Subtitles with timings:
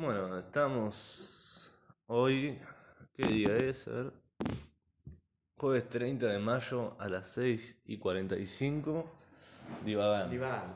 [0.00, 1.74] Bueno, estamos
[2.06, 2.56] hoy.
[3.16, 3.88] ¿Qué día es?
[3.88, 4.12] A ver.
[5.56, 9.04] Jueves 30 de mayo a las 6 y 45.
[9.84, 10.30] Divagando.
[10.30, 10.74] Divagando.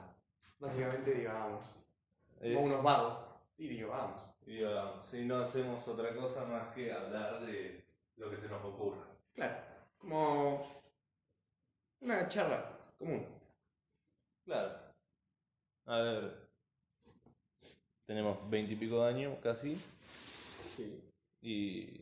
[0.58, 1.64] Básicamente divagamos.
[2.40, 3.18] Es- Como unos vagos.
[3.58, 4.28] Y divagamos.
[4.44, 5.06] divagamos.
[5.06, 7.84] Si no hacemos otra cosa más que hablar de
[8.16, 9.06] lo que se nos ocurra.
[9.34, 9.56] Claro.
[9.98, 10.82] Como
[12.00, 13.24] una charla común.
[14.44, 14.72] Claro.
[15.86, 16.41] A ver.
[18.06, 19.76] Tenemos 20 y pico de años casi.
[20.76, 21.00] Sí.
[21.40, 22.00] Y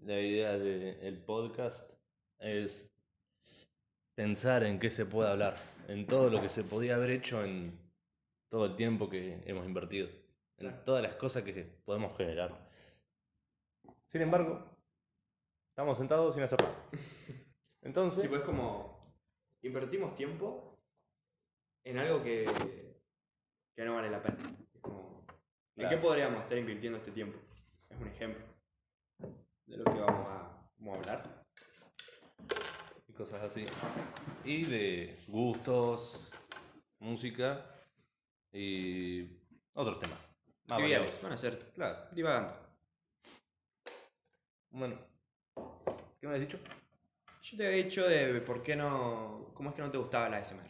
[0.00, 1.88] la idea del podcast
[2.38, 2.90] es
[4.14, 7.78] pensar en qué se puede hablar, en todo lo que se podía haber hecho en
[8.48, 10.08] todo el tiempo que hemos invertido,
[10.56, 12.68] en todas las cosas que podemos generar.
[14.06, 14.64] Sin embargo,
[15.70, 16.74] estamos sentados sin hacer nada.
[17.82, 18.98] Entonces, Tipo, es como.
[19.62, 20.78] Invertimos tiempo
[21.84, 22.46] en algo que.
[23.76, 24.36] que no vale la pena.
[25.78, 27.38] ¿En qué podríamos estar invirtiendo este tiempo?
[27.88, 28.44] Es un ejemplo
[29.66, 31.44] de lo que vamos a, vamos a hablar.
[33.06, 33.64] y cosas así.
[34.44, 36.30] Y de gustos,
[36.98, 37.64] música
[38.52, 39.38] y
[39.74, 40.18] otros temas.
[40.68, 41.10] Más variados.
[41.22, 42.08] Van a ser Claro.
[42.12, 42.54] divagando.
[44.70, 44.96] Bueno,
[46.20, 46.58] ¿qué me has dicho?
[47.42, 49.50] Yo te había dicho de por qué no.
[49.54, 50.68] ¿Cómo es que no te gustaba la ASMR?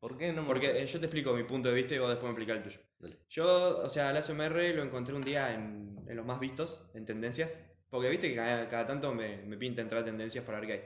[0.00, 2.08] ¿Por qué no me Porque eh, yo te explico mi punto de vista y vos
[2.08, 2.85] después me explicás el tuyo.
[2.98, 3.18] Dale.
[3.28, 7.04] Yo, o sea, el ASMR lo encontré un día en, en los más vistos, en
[7.04, 7.58] tendencias.
[7.88, 10.72] Porque viste que cada, cada tanto me, me pinta entrar a tendencias para ver qué
[10.72, 10.82] hay.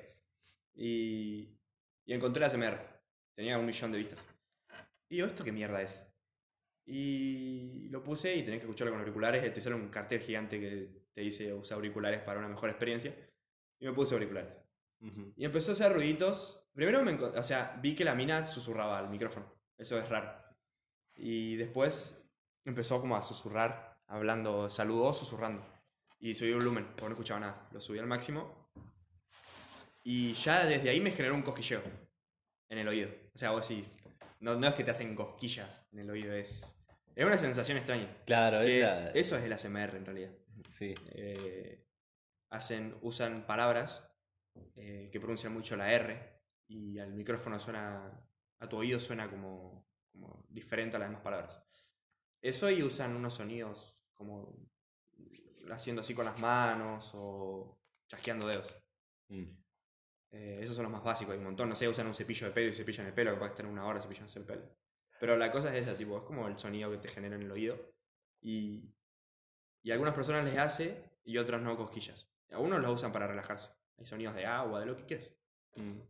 [0.74, 1.58] Y,
[2.04, 2.78] y encontré el ASMR.
[3.34, 4.26] Tenía un millón de vistas.
[5.08, 6.06] Y digo, ¿esto qué mierda es?
[6.86, 9.52] Y lo puse y tenés que escucharlo con auriculares.
[9.52, 13.14] Te sale un cartel gigante que te dice usa auriculares para una mejor experiencia.
[13.78, 14.52] Y me puse auriculares.
[15.00, 15.32] Ujú.
[15.36, 16.68] Y empezó a hacer ruiditos.
[16.74, 19.52] Primero me o sea, vi que la mina susurraba al micrófono.
[19.78, 20.49] Eso es raro.
[21.22, 22.16] Y después
[22.64, 25.62] empezó como a susurrar, hablando, saludó susurrando.
[26.18, 27.68] Y subí el volumen, porque no escuchaba nada.
[27.72, 28.70] Lo subí al máximo.
[30.02, 31.82] Y ya desde ahí me generó un cosquilleo
[32.70, 33.10] en el oído.
[33.34, 33.86] O sea, vos sí.
[34.40, 36.74] No, no es que te hacen cosquillas en el oído, es.
[37.14, 38.08] Es una sensación extraña.
[38.24, 40.30] Claro, Que es la- Eso es el ASMR en realidad
[40.70, 41.84] Sí, eh,
[42.50, 44.02] hacen, usan palabras
[44.76, 48.10] eh, que pronuncian mucho la R y al micrófono suena,
[48.60, 49.86] a tu oído suena como,
[50.20, 51.62] como diferente a las demás palabras.
[52.40, 54.54] Eso y usan unos sonidos como
[55.70, 58.76] haciendo así con las manos o chasqueando dedos.
[59.28, 59.44] Mm.
[60.32, 61.68] Eh, esos son los más básicos, hay un montón.
[61.68, 63.86] No sé, usan un cepillo de pelo y cepillan el pelo, que puedes tener una
[63.86, 64.62] hora cepillándose el pelo.
[65.18, 67.50] Pero la cosa es esa, tipo, es como el sonido que te genera en el
[67.50, 67.76] oído.
[68.40, 68.94] Y,
[69.82, 72.28] y a algunas personas les hace y otras no cosquillas.
[72.50, 73.70] Algunos los usan para relajarse.
[73.98, 75.30] Hay sonidos de agua, de lo que quieras.
[75.76, 76.00] Mm.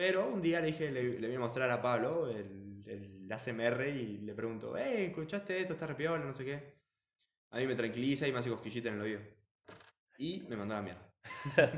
[0.00, 3.86] Pero un día le dije, le, le voy a mostrar a Pablo el, el ASMR
[3.86, 5.74] y le pregunto, hey, ¿escuchaste esto?
[5.74, 6.24] ¿Está repiola?
[6.24, 6.72] No sé qué.
[7.50, 9.20] A mí me tranquiliza y me hace cosquillita en el oído.
[10.16, 11.12] Y me mandó a la mierda.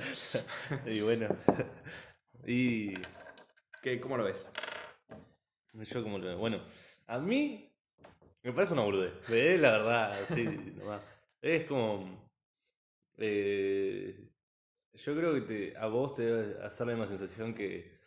[0.86, 1.26] y bueno,
[2.46, 2.94] y
[3.82, 4.48] ¿Qué, ¿Cómo lo ves?
[5.72, 6.38] yo como lo veo.
[6.38, 6.62] Bueno,
[7.08, 7.74] a mí
[8.44, 9.58] me parece una boludez, ¿eh?
[9.58, 10.44] la verdad, sí,
[10.76, 11.02] nomás.
[11.40, 12.30] Es como...
[13.16, 14.28] eh,
[14.94, 18.00] yo creo que te, a vos te debe hacer la misma sensación que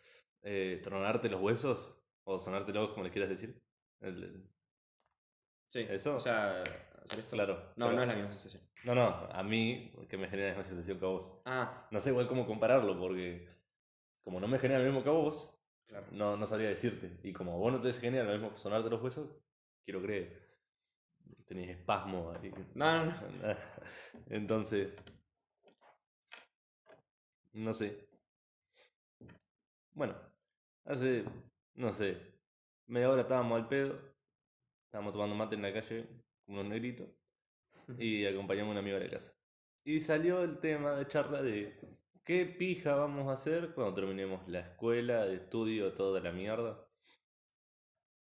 [0.48, 3.60] eh, tronarte los huesos o sonártelos, como les quieras decir.
[4.00, 4.50] El- el-
[5.68, 5.80] Sí.
[5.90, 6.16] ¿Eso?
[6.16, 7.28] O sea, esto.
[7.30, 7.54] claro.
[7.76, 8.62] No, pero- no es la misma sensación.
[8.84, 11.40] No, no, a mí que me genera la misma sensación que a vos.
[11.44, 13.48] Ah, No sé igual cómo compararlo, porque
[14.24, 15.52] como no me genera lo mismo que a vos,
[15.88, 16.06] claro.
[16.12, 17.18] no, no sabría decirte.
[17.24, 19.28] Y como a vos no te genera lo mismo que sonarte los huesos,
[19.84, 20.46] quiero creer.
[21.46, 22.52] Tenés espasmo ahí.
[22.74, 23.56] No, no, no.
[24.30, 24.94] Entonces,
[27.54, 28.08] no sé.
[29.94, 30.14] Bueno,
[30.86, 31.24] hace,
[31.74, 32.16] no sé,
[32.86, 33.98] media hora estábamos al pedo,
[34.86, 36.08] estábamos tomando mate en la calle,
[36.46, 37.08] unos negritos,
[37.98, 39.32] y acompañamos a un amigo a la casa.
[39.84, 41.78] Y salió el tema de charla de
[42.24, 46.84] qué pija vamos a hacer cuando terminemos la escuela, de estudio, toda la mierda.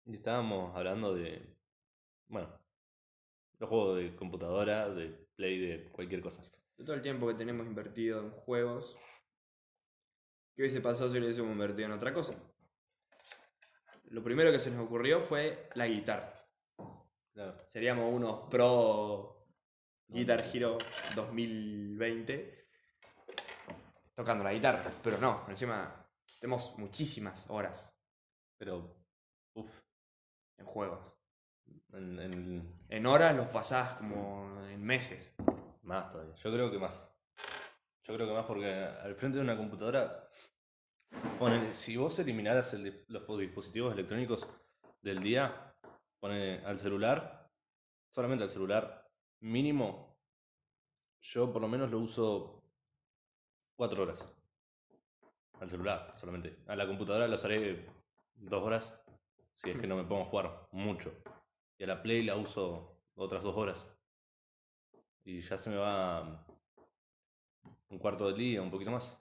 [0.07, 1.57] Y estábamos hablando de,
[2.29, 2.49] bueno,
[3.59, 6.43] los juegos de computadora, de play, de cualquier cosa.
[6.77, 8.97] De todo el tiempo que tenemos invertido en juegos,
[10.55, 12.35] ¿qué hubiese pasado si lo hubiésemos invertido en otra cosa?
[14.11, 16.47] Lo primero que se nos ocurrió fue la guitarra.
[17.33, 17.57] Claro.
[17.69, 19.47] Seríamos unos pro
[20.07, 20.79] Guitar Hero
[21.17, 22.69] 2020
[24.15, 24.91] tocando la guitarra.
[25.03, 26.07] Pero no, encima
[26.41, 27.93] tenemos muchísimas horas
[28.57, 28.97] Pero,
[29.55, 29.81] uff,
[30.59, 31.01] en juegos.
[31.93, 35.35] en, en- En horas los pasás como en meses.
[35.83, 36.35] más todavía.
[36.37, 37.09] Yo creo que más.
[38.07, 40.29] Yo creo que más porque al frente de una computadora,
[41.73, 44.47] si vos eliminaras el los dispositivos electrónicos
[45.01, 45.75] del día,
[46.21, 47.51] pone al celular,
[48.11, 49.09] solamente el celular,
[49.41, 50.19] mínimo,
[51.23, 52.63] yo por lo menos lo uso
[53.75, 54.23] cuatro horas.
[55.61, 56.59] Al celular, solamente.
[56.67, 57.89] A la computadora lo haré
[58.35, 59.01] dos horas,
[59.55, 61.15] si es que no me pongo a jugar mucho.
[61.79, 63.87] Y a la Play la uso otras dos horas.
[65.25, 66.45] Y ya se me va
[67.95, 69.17] un cuarto del día, un poquito más.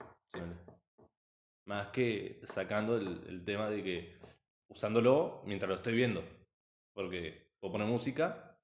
[1.66, 4.18] Más que sacando el, el tema de que
[4.68, 6.22] usándolo mientras lo estoy viendo.
[6.92, 8.58] Porque puedo poner música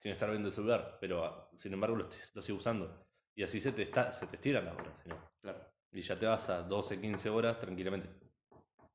[0.00, 3.06] sin estar viendo el celular, pero ah, sin embargo lo, estoy- lo sigo usando.
[3.36, 5.06] Y así se te, está, se te estiran las horas.
[5.06, 5.16] no.
[5.42, 5.60] Claro.
[5.92, 8.08] Y ya te vas a 12, 15 horas tranquilamente.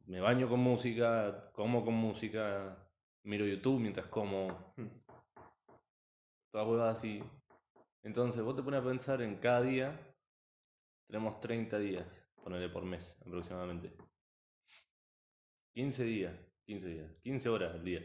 [0.05, 2.77] Me baño con música, como con música,
[3.23, 4.87] miro YouTube mientras como, Mm.
[6.51, 7.21] todas huevadas así.
[8.03, 9.99] Entonces vos te pones a pensar en cada día,
[11.07, 13.91] tenemos 30 días, ponerle por mes aproximadamente.
[15.73, 16.35] 15 días,
[16.65, 18.01] 15 días, 15 horas al día.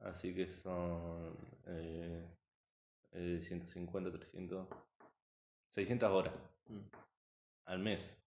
[0.00, 1.36] Así que son
[1.66, 2.26] eh,
[3.12, 4.68] eh, 150, 300,
[5.70, 6.34] 600 horas
[6.68, 6.80] Mm.
[7.66, 8.18] al mes.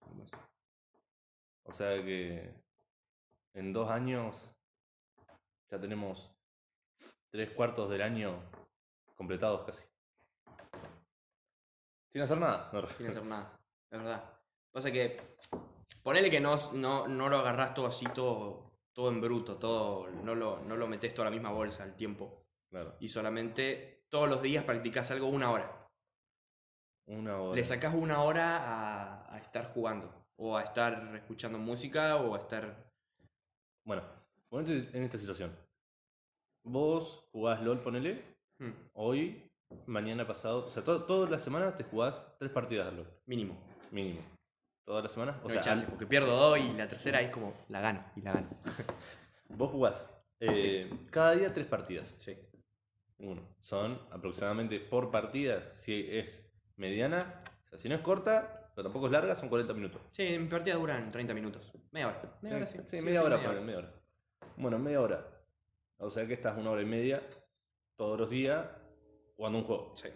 [1.64, 2.54] O sea que
[3.54, 4.54] en dos años
[5.70, 6.32] ya tenemos
[7.30, 8.50] tres cuartos del año
[9.14, 9.82] completados casi.
[12.16, 12.70] Sin hacer nada.
[12.72, 13.60] no, Sin hacer nada.
[13.90, 14.24] Es verdad.
[14.72, 15.36] Pasa que.
[16.02, 20.08] Ponele que no, no, no lo agarrás todo así, todo, todo en bruto, todo.
[20.08, 22.46] No lo, no lo metes toda a la misma bolsa al tiempo.
[22.70, 25.90] Claro, Y solamente todos los días practicás algo una hora.
[27.06, 27.54] una hora.
[27.54, 30.10] Le sacás una hora a, a estar jugando.
[30.36, 32.90] O a estar escuchando música o a estar.
[33.84, 34.02] Bueno,
[34.48, 35.54] ponete en esta situación.
[36.64, 39.45] Vos jugás LOL, ponele, Hmm, hoy,
[39.86, 43.56] mañana pasado, o sea, to- todas las semanas te jugás tres partidas LOL, mínimo.
[43.90, 44.20] mínimo.
[44.84, 47.20] Todas las semanas, o no sea, hay chance, al- porque pierdo dos y la tercera
[47.20, 48.48] es como la gano y la gano.
[49.48, 50.08] vos jugás
[50.40, 52.14] eh, cada día tres partidas.
[52.18, 52.36] Sí.
[53.18, 53.42] Uno.
[53.62, 56.46] Son aproximadamente por partida, si es
[56.76, 60.02] mediana, o sea, si no es corta, pero tampoco es larga, son 40 minutos.
[60.12, 61.72] Sí, mis partidas duran 30 minutos.
[61.92, 62.38] Media hora.
[62.42, 62.78] Media hora, sí.
[62.84, 63.92] Sí, media hora, ponele, media hora.
[64.58, 65.26] Bueno, media hora.
[65.98, 67.22] O sea que estás una hora y media
[67.96, 68.66] todos los días
[69.36, 69.96] jugando un juego.
[69.96, 70.08] Sí.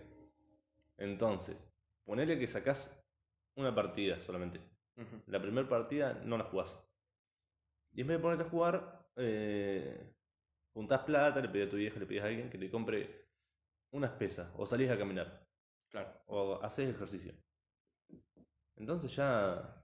[0.99, 1.73] Entonces,
[2.05, 2.91] ponele que sacás
[3.57, 4.61] una partida solamente.
[5.27, 6.77] La primera partida no la jugás.
[7.93, 10.13] Y en vez de ponerte a jugar, eh,
[10.75, 13.27] juntás plata, le pedís a tu vieja, le pedís a alguien que te compre
[13.93, 15.47] unas pesas, o salís a caminar,
[15.91, 16.13] Claro.
[16.27, 17.33] o haces ejercicio.
[18.77, 19.83] Entonces ya,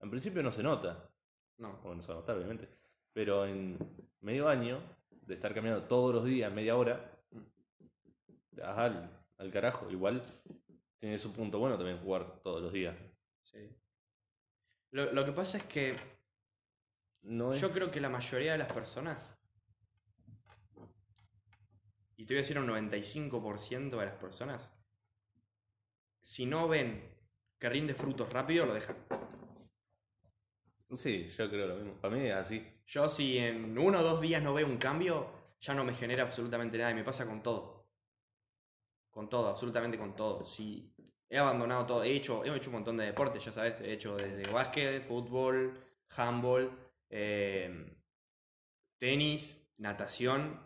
[0.00, 1.10] en principio no se nota,
[1.58, 1.78] No.
[1.84, 2.68] o no se va a notar obviamente,
[3.12, 3.76] pero en
[4.20, 4.80] medio año
[5.10, 7.09] de estar caminando todos los días media hora,
[8.62, 9.90] al, al carajo.
[9.90, 10.22] Igual
[10.98, 12.96] tiene su punto bueno también jugar todos los días.
[13.42, 13.58] Sí.
[14.92, 15.96] Lo, lo que pasa es que
[17.22, 17.60] No es...
[17.60, 19.36] yo creo que la mayoría de las personas,
[22.16, 24.70] y te voy a decir un 95% de las personas,
[26.22, 27.02] si no ven
[27.58, 28.96] que rinde frutos rápido, lo dejan.
[30.94, 32.00] Sí, yo creo lo mismo.
[32.00, 32.66] Para mí es así.
[32.86, 35.30] Yo si en uno o dos días no veo un cambio,
[35.60, 37.79] ya no me genera absolutamente nada y me pasa con todo.
[39.20, 40.46] Con todo, absolutamente con todo.
[40.46, 40.94] Si
[41.28, 44.16] he abandonado todo, he hecho, he hecho un montón de deportes, ya sabes, he hecho
[44.16, 45.78] desde básquet, fútbol,
[46.16, 46.70] handball,
[47.10, 47.98] eh,
[48.98, 50.58] tenis, natación.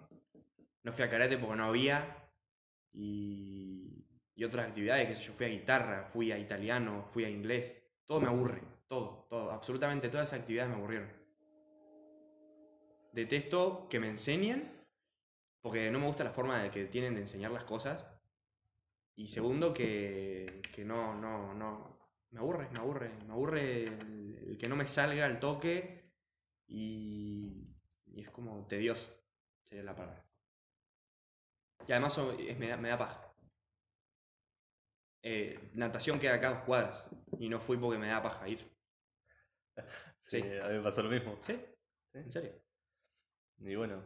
[0.84, 2.30] No fui a karate porque no había.
[2.92, 4.06] Y,
[4.46, 7.76] otras actividades, que sé yo, fui a guitarra, fui a italiano, fui a inglés.
[8.06, 11.10] Todo me aburre, todo, todo, absolutamente todas esas actividades me aburrieron.
[13.10, 14.86] Detesto que me enseñen,
[15.60, 18.13] porque no me gusta la forma de que tienen de enseñar las cosas.
[19.16, 21.98] Y segundo, que, que no, no, no.
[22.30, 23.10] Me aburre, me aburre.
[23.26, 26.10] Me aburre el, el que no me salga el toque
[26.68, 29.10] y, y es como tedioso,
[29.64, 30.24] sería la palabra.
[31.88, 33.32] Y además es- me, da, me da paja.
[35.22, 37.04] Eh, natación queda acá a dos cuadras
[37.40, 38.60] y no fui porque me da paja ir.
[38.60, 38.66] Sí,
[40.24, 40.38] Sí.
[40.62, 41.38] a mí me pasó lo mismo.
[41.42, 41.56] ¿Sí?
[42.12, 42.52] ¿En serio?
[43.58, 44.00] Y bueno,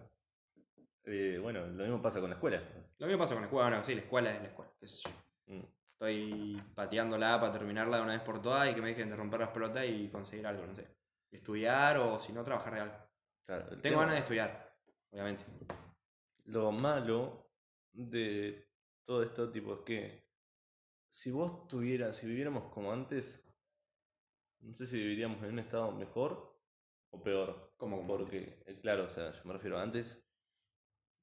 [1.05, 2.63] eh, bueno, lo mismo pasa con la escuela.
[2.99, 4.68] Lo mismo pasa con la escuela, bueno, sí, la escuela es la escuela.
[4.81, 5.55] Qué sé yo.
[5.55, 5.65] Mm.
[5.93, 9.41] Estoy pateándola para terminarla de una vez por todas y que me dejen de romper
[9.41, 10.87] las pelotas y conseguir algo, no sé.
[11.31, 12.97] Estudiar o si no, trabajar de algo.
[13.47, 14.77] Claro, Tengo tema- ganas de estudiar,
[15.11, 15.45] obviamente.
[16.45, 17.51] Lo malo
[17.93, 18.69] de
[19.05, 20.29] todo esto, tipo, es que
[21.09, 23.45] si vos tuvieras, si viviéramos como antes,
[24.61, 26.59] no sé si viviríamos en un estado mejor
[27.11, 27.73] o peor.
[27.77, 30.23] Como Porque, eh, claro, o sea, yo me refiero a antes,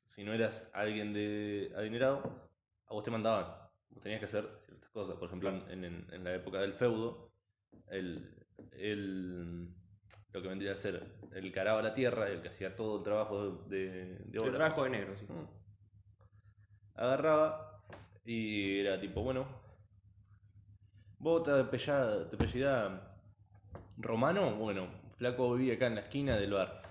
[0.10, 2.45] si no eras alguien de adinerado,
[2.88, 3.46] a vos te mandaban.
[3.90, 5.16] Vos tenías que hacer ciertas cosas.
[5.18, 7.32] Por ejemplo, en, en- en la época del feudo,
[7.88, 9.70] el, el-
[10.34, 11.02] lo que vendría a ser
[11.32, 14.54] el que araba la tierra, el que hacía todo el trabajo de, de El obra.
[14.54, 15.26] trabajo de negro, sí.
[15.30, 15.48] Mm.
[16.96, 17.82] Agarraba
[18.26, 19.46] y era tipo, bueno,
[21.20, 23.02] vos te apellidás te apellidás
[23.98, 24.88] romano, bueno,
[25.18, 26.82] flaco vivía acá en la esquina del bar.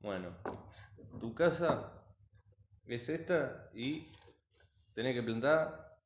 [0.00, 0.30] Bueno,
[1.20, 1.92] tu casa
[2.86, 4.08] es esta y
[4.96, 6.00] tenés que plantar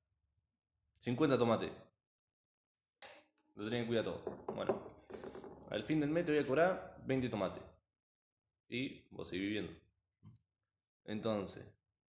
[0.99, 1.71] 50 tomates.
[3.55, 4.25] Lo tenés que cuidar todo.
[4.49, 4.83] Bueno,
[5.71, 7.63] al fin del mes te voy a cobrar 20 tomates.
[8.69, 9.73] Y vos seguís viviendo.
[11.05, 11.65] Entonces,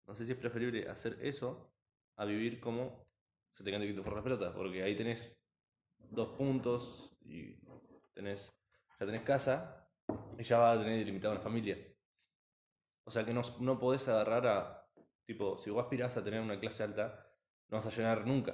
[0.07, 1.71] no sé si es preferible hacer eso
[2.15, 3.05] a vivir como
[3.53, 5.31] se te cante que te forras pelota, porque ahí tenés
[6.09, 7.57] dos puntos y
[8.13, 8.51] tenés,
[8.99, 9.87] ya tenés casa
[10.37, 11.77] y ya vas a tener delimitada una familia.
[13.03, 14.80] O sea que no, no podés agarrar a,
[15.31, 17.25] tipo, si vos aspirás a tener una clase alta,
[17.69, 18.53] no vas a llenar nunca.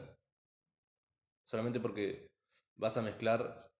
[1.44, 2.30] Solamente porque
[2.76, 3.72] vas a mezclar,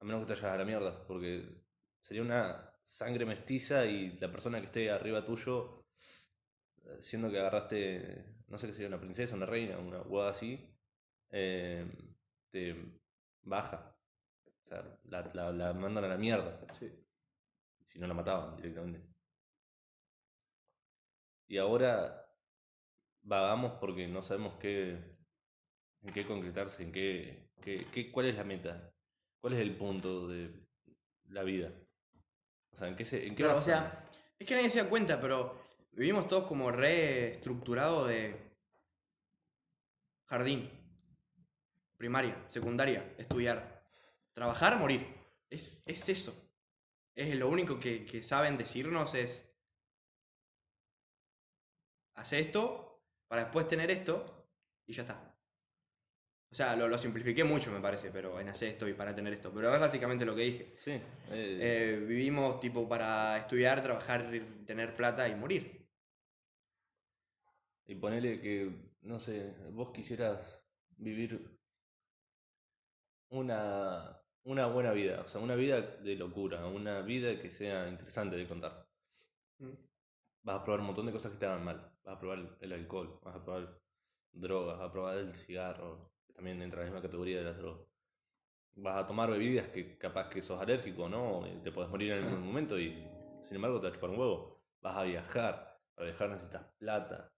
[0.00, 1.62] a menos que te vayas a la mierda, porque
[2.00, 5.86] sería una sangre mestiza y la persona que esté arriba tuyo,
[7.00, 10.76] siendo que agarraste, no sé qué sería, una princesa, una reina, una hueá así,
[11.30, 11.86] eh,
[12.50, 12.74] te
[13.42, 13.96] baja.
[14.64, 16.60] O sea, la, la, la mandan a la mierda.
[17.86, 19.15] Si no la mataban directamente.
[21.48, 22.26] Y ahora
[23.22, 24.98] vagamos porque no sabemos qué,
[26.02, 28.92] en qué concretarse, en qué, qué, qué- cuál es la meta,
[29.40, 30.50] cuál es el punto de
[31.28, 31.72] la vida.
[32.72, 34.82] O sea, en qué se, en qué Claro, o basa- sea, es que nadie se
[34.82, 35.58] da cuenta, pero
[35.92, 38.36] vivimos todos como re estructurado de
[40.26, 40.68] jardín,
[41.96, 43.82] primaria, secundaria, estudiar,
[44.34, 45.06] trabajar, morir.
[45.48, 46.34] Es, es eso.
[47.14, 49.45] Es lo único que, que saben decirnos es
[52.16, 54.48] hace esto para después tener esto
[54.86, 55.36] y ya está.
[56.50, 59.32] O sea, lo, lo simplifiqué mucho me parece, pero en hacer esto y para tener
[59.34, 59.52] esto.
[59.52, 60.74] Pero es básicamente lo que dije.
[60.76, 64.30] Sí, eh, Eh, vivimos tipo para estudiar, trabajar,
[64.66, 65.86] tener plata y morir.
[67.86, 68.70] y ponele que,
[69.02, 70.62] no sé, vos quisieras
[70.98, 71.32] vivir
[73.30, 78.36] una, una buena vida, o sea, una vida de locura, una vida que sea interesante
[78.36, 78.86] de contar.
[80.44, 81.92] Vas a probar un montón de cosas que te hagan mal.
[82.06, 83.80] Vas a probar el alcohol, vas a probar
[84.32, 87.58] drogas, vas a probar el cigarro, que también entra en la misma categoría de las
[87.58, 87.84] drogas.
[88.76, 91.44] Vas a tomar bebidas que capaz que sos alérgico, ¿no?
[91.48, 92.92] Y te podés morir en algún momento y
[93.42, 94.62] sin embargo te va a chupar un huevo.
[94.80, 97.32] Vas a viajar, para viajar necesitas plata.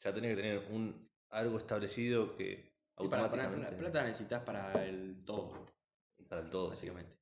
[0.00, 4.86] Ya tenés que tener un algo establecido que Y para automáticamente la plata necesitas para
[4.86, 5.66] el todo,
[6.26, 6.68] para el todo.
[6.68, 6.88] sí.
[6.88, 7.18] básicamente.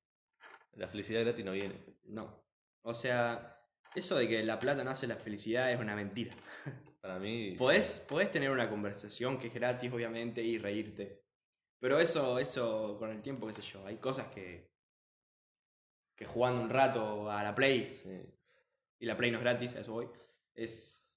[0.74, 1.74] La felicidad gratis no viene.
[2.04, 2.44] No.
[2.82, 3.61] O sea,
[3.94, 6.34] eso de que la plata no hace la felicidad es una mentira.
[7.00, 11.20] Para mí Podés, podés tener una conversación que es gratis, obviamente, y reírte.
[11.80, 14.70] Pero eso, eso con el tiempo, qué sé yo, hay cosas que.
[16.16, 18.20] que jugando un rato a la Play, sí.
[19.00, 20.08] y la Play no es gratis, a eso voy,
[20.54, 21.12] es.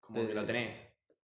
[0.00, 0.76] como Te- que lo tenés.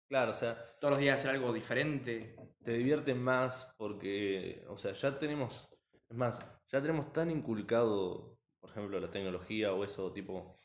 [0.07, 2.35] Claro, o sea, Todos los días hacer algo diferente.
[2.63, 5.69] te diviertes más porque, o sea, ya tenemos,
[6.09, 6.39] es más,
[6.71, 10.57] ya tenemos tan inculcado, por ejemplo, la tecnología o eso, tipo,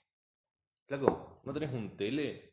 [0.89, 2.53] flaco, ¿no tenés un tele?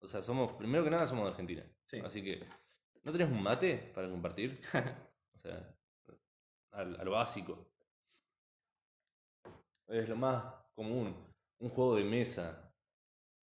[0.00, 2.00] O sea, somos, primero que nada somos de Argentina, Sí.
[2.04, 2.44] así que,
[3.04, 4.52] ¿no tenés un mate para compartir?
[5.34, 5.74] o sea,
[6.72, 7.70] al, a lo básico.
[9.86, 11.14] Es lo más común,
[11.60, 12.72] un juego de mesa,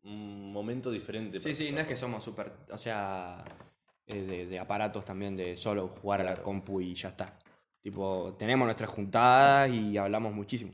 [0.04, 1.42] un momento diferente.
[1.42, 2.52] Sí, sí, no es que somos súper.
[2.72, 3.44] O sea,
[4.08, 7.38] eh, de, de aparatos también, de solo jugar a la compu y ya está.
[7.82, 10.74] Tipo, tenemos nuestras juntadas y hablamos muchísimo.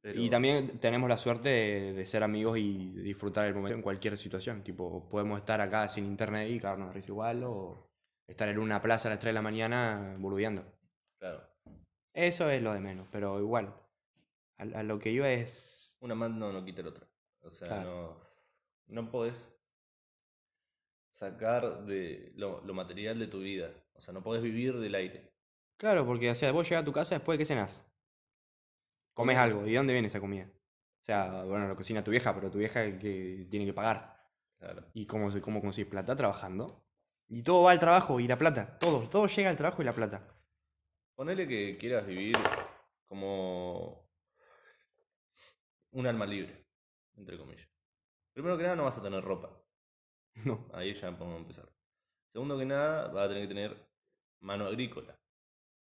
[0.00, 3.82] Pero- Y también tenemos la suerte de, de ser amigos y disfrutar el momento en
[3.82, 4.62] cualquier situación.
[4.62, 7.88] Tipo, podemos estar acá sin internet y cagarnos de risa igual o
[8.26, 10.64] estar en una plaza a las 3 de la mañana boludeando.
[11.18, 11.42] Claro.
[12.14, 13.74] Eso es lo de menos, pero igual.
[14.58, 15.96] A, a lo que iba es.
[16.00, 17.06] Una mano no quita la otra.
[17.42, 18.20] O sea, Claro.
[18.86, 19.52] no, no podés
[21.12, 23.72] sacar de lo, lo material de tu vida.
[23.94, 25.32] O sea, no podés vivir del aire.
[25.76, 27.84] Claro, porque o sea, vos llegás a tu casa después de que cenás.
[29.18, 29.66] Comes algo.
[29.66, 30.48] ¿Y de dónde viene esa comida?
[30.48, 34.16] O sea, bueno, lo cocina tu vieja, pero tu vieja que tiene que pagar.
[34.60, 34.84] Claro.
[34.94, 36.14] ¿Y cómo, cómo consigues plata?
[36.14, 36.84] Trabajando.
[37.26, 38.78] Y todo va al trabajo y la plata.
[38.78, 40.24] Todo, todo llega al trabajo y la plata.
[41.16, 42.36] Ponele que quieras vivir
[43.06, 44.08] como
[45.90, 46.64] un alma libre,
[47.16, 47.68] entre comillas.
[48.32, 49.50] Primero que nada, no vas a tener ropa.
[50.44, 50.68] No.
[50.72, 51.68] Ahí ya podemos empezar.
[52.32, 53.88] Segundo que nada, vas a tener que tener
[54.38, 55.18] mano agrícola.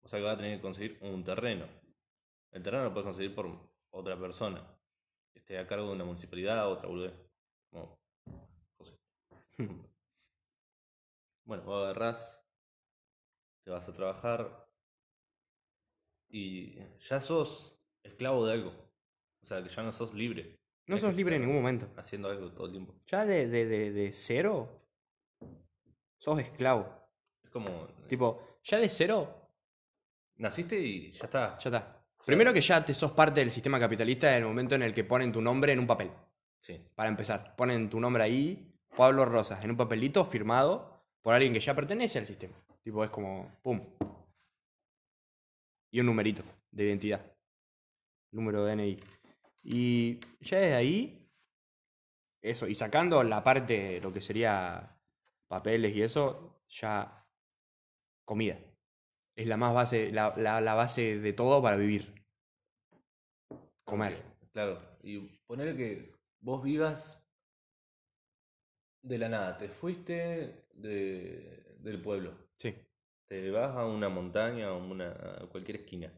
[0.01, 1.65] O sea que vas a tener que conseguir un terreno.
[2.51, 3.49] El terreno lo puedes conseguir por
[3.91, 4.65] otra persona.
[5.33, 7.13] Que esté a cargo de una municipalidad o otra boludez.
[7.69, 7.99] Como
[8.77, 8.97] José.
[11.43, 12.45] Bueno, vos agarrás,
[13.65, 14.71] te vas a trabajar,
[16.31, 16.75] y
[17.09, 18.73] ya sos esclavo de algo.
[19.41, 20.59] O sea, que ya no sos libre.
[20.87, 21.87] No sos libre en ningún momento.
[21.97, 22.95] Haciendo algo todo el tiempo.
[23.05, 24.81] Ya de, de, de, de cero,
[26.17, 26.87] sos esclavo.
[27.43, 27.87] Es como.
[28.07, 29.37] Tipo, ya de cero,
[30.37, 31.57] Naciste y ya está.
[31.59, 32.00] ya está.
[32.25, 35.03] Primero que ya te sos parte del sistema capitalista en el momento en el que
[35.03, 36.11] ponen tu nombre en un papel.
[36.61, 36.79] Sí.
[36.95, 41.59] Para empezar, ponen tu nombre ahí, Pablo Rosas, en un papelito firmado por alguien que
[41.59, 42.55] ya pertenece al sistema.
[42.83, 43.81] Tipo, es como, ¡pum!
[45.91, 47.25] Y un numerito de identidad.
[48.31, 48.99] Número de DNI.
[49.63, 51.29] Y ya desde ahí,
[52.41, 54.87] eso, y sacando la parte, lo que sería
[55.47, 57.25] papeles y eso, ya
[58.25, 58.57] comida.
[59.41, 62.13] Es la más base, la, la- la base de todo para vivir.
[63.83, 64.21] Comer.
[64.53, 64.79] Claro.
[65.03, 67.23] Y poner que vos vivas
[69.03, 69.57] de la nada.
[69.57, 72.33] Te fuiste de, del pueblo.
[72.57, 72.75] Sí.
[73.27, 76.11] Te vas a una montaña, a, una, a cualquier esquina.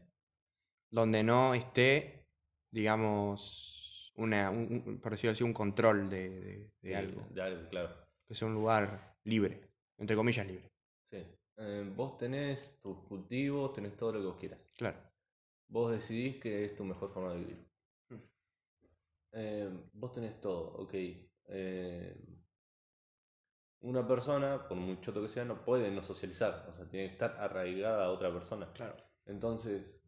[0.90, 2.26] donde no esté,
[2.70, 7.26] digamos, una, un- por decirlo así, un control de, de- de algo.
[7.30, 7.94] De algo, claro.
[8.28, 9.60] Que sea un lugar libre,
[9.98, 10.70] entre comillas libre.
[11.10, 11.24] Sí.
[11.56, 14.60] Eh, vos tenés tus cultivos, tenés todo lo que vos quieras.
[14.76, 14.98] Claro.
[15.68, 17.66] Vos decidís que es tu mejor forma de vivir.
[18.08, 18.16] Mm.
[19.32, 20.94] Eh, vos tenés todo, ok.
[21.46, 22.16] Eh,
[23.80, 26.66] una persona, por muy choto que sea, no puede no socializar.
[26.70, 28.72] O sea, tiene que estar arraigada a otra persona.
[28.72, 28.96] Claro.
[29.26, 30.00] Entonces,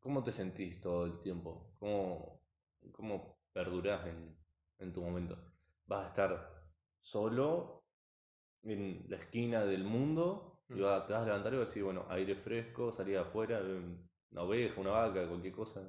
[0.00, 1.72] ¿cómo te sentís todo el tiempo?
[1.78, 2.42] ¿Cómo,
[2.92, 4.36] cómo perdurás en,
[4.78, 5.38] en tu momento?
[5.86, 6.64] ¿Vas a estar
[7.00, 7.79] solo
[8.64, 10.82] en la esquina del mundo y Mm.
[10.82, 13.82] vas- te vas a levantar y vas a decir, bueno, aire fresco, salir afuera, ver
[14.32, 15.80] una oveja, una vaca, cualquier cosa,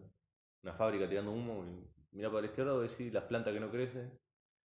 [0.64, 3.70] una fábrica tirando humo, y mirá para la izquierda y decís las plantas que no
[3.72, 4.12] crecen,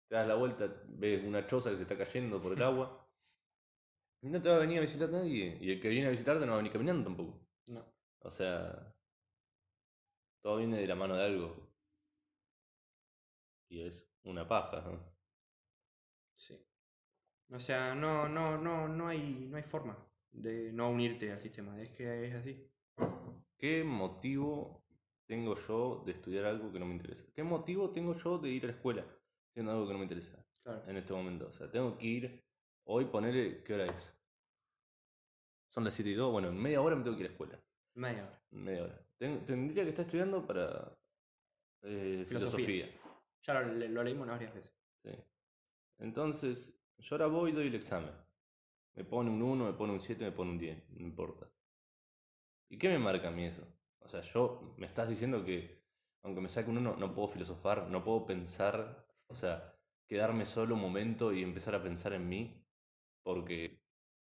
[0.09, 3.05] te das la vuelta, ves una choza que se está cayendo por el agua.
[4.23, 5.59] Y no te va a venir a visitar nadie.
[5.61, 7.41] Y el que viene a visitarte no va a venir caminando tampoco.
[7.67, 7.85] No.
[8.21, 8.93] O sea,
[10.43, 11.69] todo viene de la mano de algo.
[13.69, 14.81] Y es una paja.
[14.81, 14.99] ¿no?
[16.35, 16.59] Sí.
[17.51, 19.97] O sea, no, no, no, no hay, no hay forma
[20.33, 21.81] de no unirte al sistema.
[21.81, 22.67] Es que es así.
[23.57, 24.85] ¿Qué motivo
[25.27, 27.25] tengo yo de estudiar algo que no me interesa?
[27.35, 29.05] ¿Qué motivo tengo yo de ir a la escuela
[29.51, 30.83] haciendo algo que no me interesa Claro.
[30.87, 31.49] en este momento?
[31.49, 32.45] O sea, tengo que ir
[32.85, 34.15] hoy, ponerle, ¿qué hora es?
[35.71, 37.35] Son las 7 y 2, bueno, en media hora me tengo que ir a la
[37.35, 37.61] escuela.
[37.95, 38.43] Media hora.
[38.51, 39.01] Media hora.
[39.19, 40.97] Ten- tendría que estar estudiando para
[41.83, 42.87] eh, Filosofía.
[42.87, 43.01] filosofía.
[43.43, 44.73] Ya lo, lo leímos varias veces.
[45.03, 45.11] Sí.
[45.99, 48.13] Entonces, yo ahora voy y doy el examen.
[48.95, 51.49] Me pone un 1, me pone un 7, me pone un 10, no importa.
[52.69, 53.63] ¿Y qué me marca a mí eso?
[54.01, 55.79] O sea, yo me estás diciendo que
[56.23, 59.75] aunque me saque un 1, no puedo filosofar, no puedo pensar, o sea,
[60.07, 62.65] quedarme solo un momento y empezar a pensar en mí,
[63.23, 63.81] porque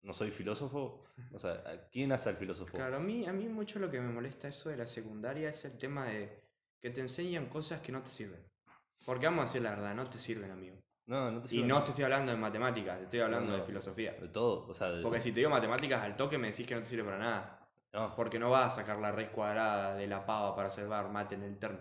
[0.04, 1.04] no soy filósofo.
[1.34, 2.78] O sea, ¿a quién hace al filósofo?
[2.78, 5.66] Claro, a mí, a mí mucho lo que me molesta eso de la secundaria es
[5.66, 6.42] el tema de
[6.80, 8.44] que te enseñan cosas que no te sirven.
[9.06, 10.78] Porque vamos a decir la verdad, no te sirven, amigo.
[11.06, 13.64] No, no te Y no te estoy hablando de matemáticas, te estoy hablando No, de
[13.64, 14.14] filosofía.
[14.14, 16.76] De todo, o sea, de- Porque si te digo matemáticas al toque me decís que
[16.76, 17.60] no te sirve para nada.
[17.92, 21.36] no, Porque no vas a sacar la raíz cuadrada de la pava para salvar mate
[21.36, 21.80] en el termo.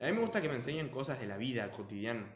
[0.00, 2.26] A mí me gusta que me enseñen cosas de la vida cotidiana.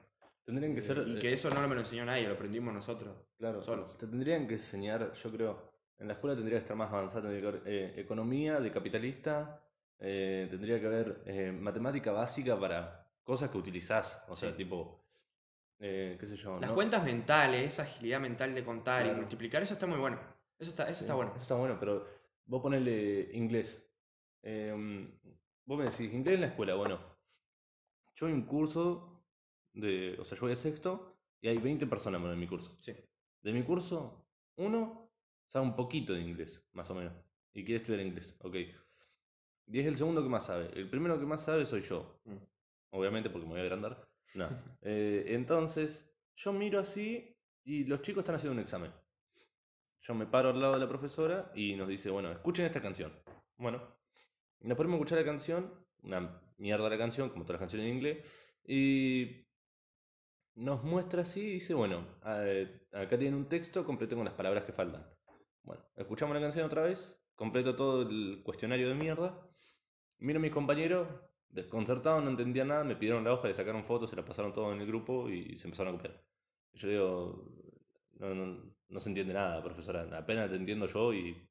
[0.45, 1.05] tendrían que ser...
[1.07, 3.14] Y eh, que eso no me lo enseñó nadie, lo aprendimos nosotros.
[3.37, 3.99] Claro, solos.
[3.99, 7.43] te tendrían que enseñar, yo creo, en la escuela tendría que estar más avanzada, tendría
[7.43, 9.61] que haber eh, economía de capitalista,
[9.99, 14.57] eh, tendría que haber eh, matemática básica para cosas que utilizás, o sea, Sí.
[14.57, 15.05] tipo,
[15.81, 16.59] eh, qué sé yo.
[16.61, 16.75] Las ¿no?
[16.75, 19.19] cuentas mentales, esa agilidad mental de contar y Claro.
[19.21, 20.19] multiplicar, eso está muy bueno.
[20.59, 21.31] Eso está, eso Sí, está bueno.
[21.33, 22.07] Eso está bueno, pero
[22.47, 23.83] vos ponele inglés.
[24.43, 24.73] Eh,
[25.64, 26.99] vos me decís, inglés en la escuela, bueno,
[28.17, 29.23] yo hay un curso
[29.73, 32.77] de, o sea, yo voy a sexto y hay 20 personas en mi curso.
[32.81, 32.93] Sí.
[33.43, 35.11] De mi curso, uno
[35.47, 37.12] sabe un poquito de inglés, más o menos,
[37.55, 38.57] y quiere estudiar inglés, ok.
[39.71, 40.71] Y es el segundo que más sabe.
[40.75, 42.37] El primero que más sabe soy yo, Mm.
[42.91, 44.09] obviamente porque me voy a agrandar.
[44.35, 44.49] No.
[44.83, 48.93] Eh, entonces, yo miro así y los chicos están haciendo un examen.
[50.03, 53.12] Yo me paro al lado de la profesora y nos dice, bueno, escuchen esta canción.
[53.57, 53.83] Bueno,
[54.61, 57.97] nos ponemos a escuchar la canción, una mierda la canción, como todas las canciones en
[57.97, 58.25] inglés,
[58.67, 59.47] y
[60.55, 64.64] nos muestra así y dice, bueno, eh, acá tienen un texto, completo con las palabras
[64.64, 65.07] que faltan.
[65.62, 69.41] Bueno, escuchamos la canción otra vez, completo todo el cuestionario de mierda,
[70.19, 71.09] miro a mis compañeros,
[71.50, 74.72] desconcertados, no entendían nada, me pidieron la hoja, le sacaron fotos, se la pasaron todo
[74.72, 76.22] en el grupo y se empezaron a copiar.
[76.74, 77.48] Yo digo,
[78.18, 81.48] no, no, no se entiende nada, profesora, apenas te entiendo yo y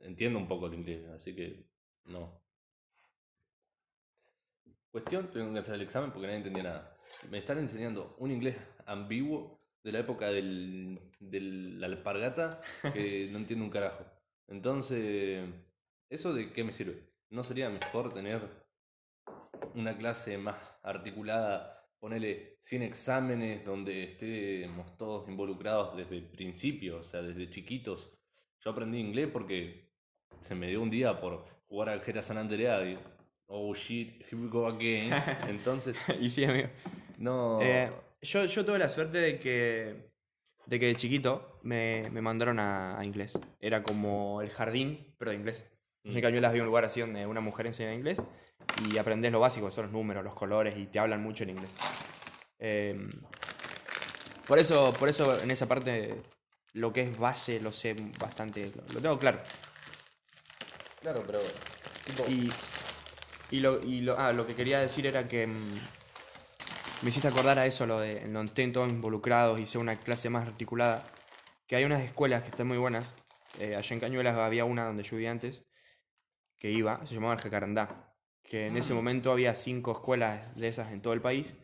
[0.00, 1.66] entiendo un poco el inglés, así que
[2.04, 2.40] no.
[4.90, 6.96] Cuestión, tengo que hacer el examen porque nadie entendía nada.
[7.30, 12.60] Me están enseñando un inglés ambiguo de la época del, de la alpargata
[12.92, 14.04] que no entiendo un carajo.
[14.48, 15.48] Entonces,
[16.08, 17.08] ¿eso de qué me sirve?
[17.30, 18.67] ¿No sería mejor tener
[19.74, 27.02] una clase más articulada, ponerle 100 exámenes donde estemos todos involucrados desde el principio, o
[27.02, 28.12] sea, desde chiquitos?
[28.60, 29.92] Yo aprendí inglés porque
[30.40, 32.98] se me dio un día por jugar a GTA San Andreas y,
[33.46, 35.12] oh shit, here we go again.
[35.48, 36.68] Entonces, y sí, amigo.
[37.18, 37.60] no...
[37.62, 40.10] Eh, yo, yo tuve la suerte de que,
[40.66, 43.38] de que de chiquito me, me mandaron a, a inglés.
[43.60, 45.70] Era como el jardín, pero de inglés.
[46.02, 46.16] Mm.
[46.16, 48.20] En Cañuelas había un lugar así donde una mujer enseña inglés
[48.90, 51.74] y aprendes lo básico, son los números, los colores y te hablan mucho en inglés.
[52.58, 53.08] Eh,
[54.46, 56.22] por, eso, por eso en esa parte
[56.72, 59.40] lo que es base lo sé bastante, lo, lo tengo claro.
[61.00, 61.40] Claro, pero...
[62.04, 62.50] tipo, Y,
[63.50, 65.74] y, lo, y lo, ah, lo que quería decir era que mm,
[67.02, 69.96] me hiciste acordar a eso, lo de en donde estén todos involucrados y sea una
[70.00, 71.06] clase más articulada.
[71.66, 73.14] Que hay unas escuelas que están muy buenas.
[73.58, 75.64] Eh, allá en Cañuelas había una donde yo vivía antes,
[76.58, 78.07] que iba, se llamaba el Jacarandá.
[78.48, 78.96] Que en ese Ah.
[78.96, 81.56] momento había cinco escuelas de esas en todo el país.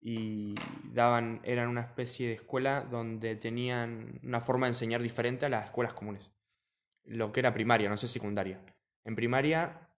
[0.00, 0.54] Y
[0.92, 5.66] daban, eran una especie de escuela donde tenían una forma de enseñar diferente a las
[5.66, 6.30] escuelas comunes.
[7.04, 8.60] Lo que era primaria, no sé secundaria.
[9.04, 9.88] En primaria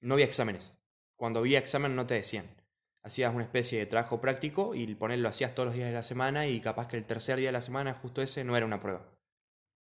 [0.00, 0.76] no había exámenes.
[1.16, 2.46] Cuando había examen no te decían.
[3.02, 6.46] Hacías una especie de trabajo práctico y ponerlo hacías todos los días de la semana
[6.46, 9.08] y capaz que el tercer día de la semana, justo ese, no era una prueba.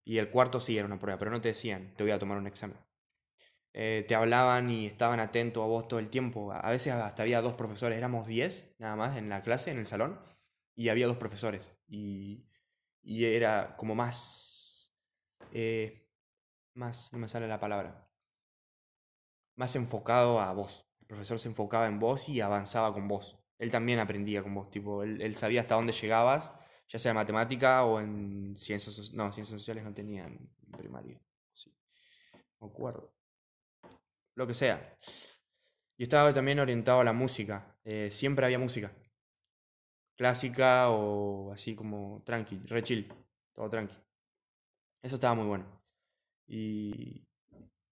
[0.04, 2.38] Y el cuarto sí era una prueba, pero no te decían, te voy a tomar
[2.38, 2.78] un examen.
[3.74, 6.52] Eh, te hablaban y estaban atentos a vos todo el tiempo.
[6.54, 9.86] A veces hasta había dos profesores, éramos 10 nada más en la clase, en el
[9.86, 10.20] salón,
[10.76, 11.74] y había dos profesores.
[11.88, 12.46] Y,
[13.04, 14.94] y era como más...
[15.52, 16.08] eh,
[16.74, 18.08] más, no me sale la palabra
[19.56, 20.86] más enfocado a vos.
[21.02, 23.38] El profesor se enfocaba en vos y avanzaba con vos.
[23.58, 26.52] Él también aprendía con vos, tipo, él, él sabía hasta dónde llegabas,
[26.88, 29.14] ya sea en matemática o en ciencias.
[29.14, 31.22] No, ciencias sociales no tenían en primaria.
[31.54, 31.72] Sí.
[32.60, 33.14] Me acuerdo.
[34.36, 34.98] Lo que sea.
[35.98, 37.76] Y estaba también orientado a la música.
[37.84, 38.92] eh, siempre había música.
[40.18, 43.12] Clásica o así como tranqui, re chill.
[43.54, 43.96] Todo tranqui.
[45.04, 45.66] Eso estaba muy bueno.
[46.48, 47.26] Y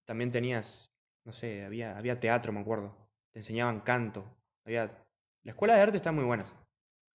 [0.04, 0.90] también tenías
[1.24, 2.96] no sé, había, había teatro, me acuerdo.
[3.32, 4.24] Te enseñaban canto.
[4.64, 4.86] Había...
[5.42, 6.44] La escuela de arte está muy buena.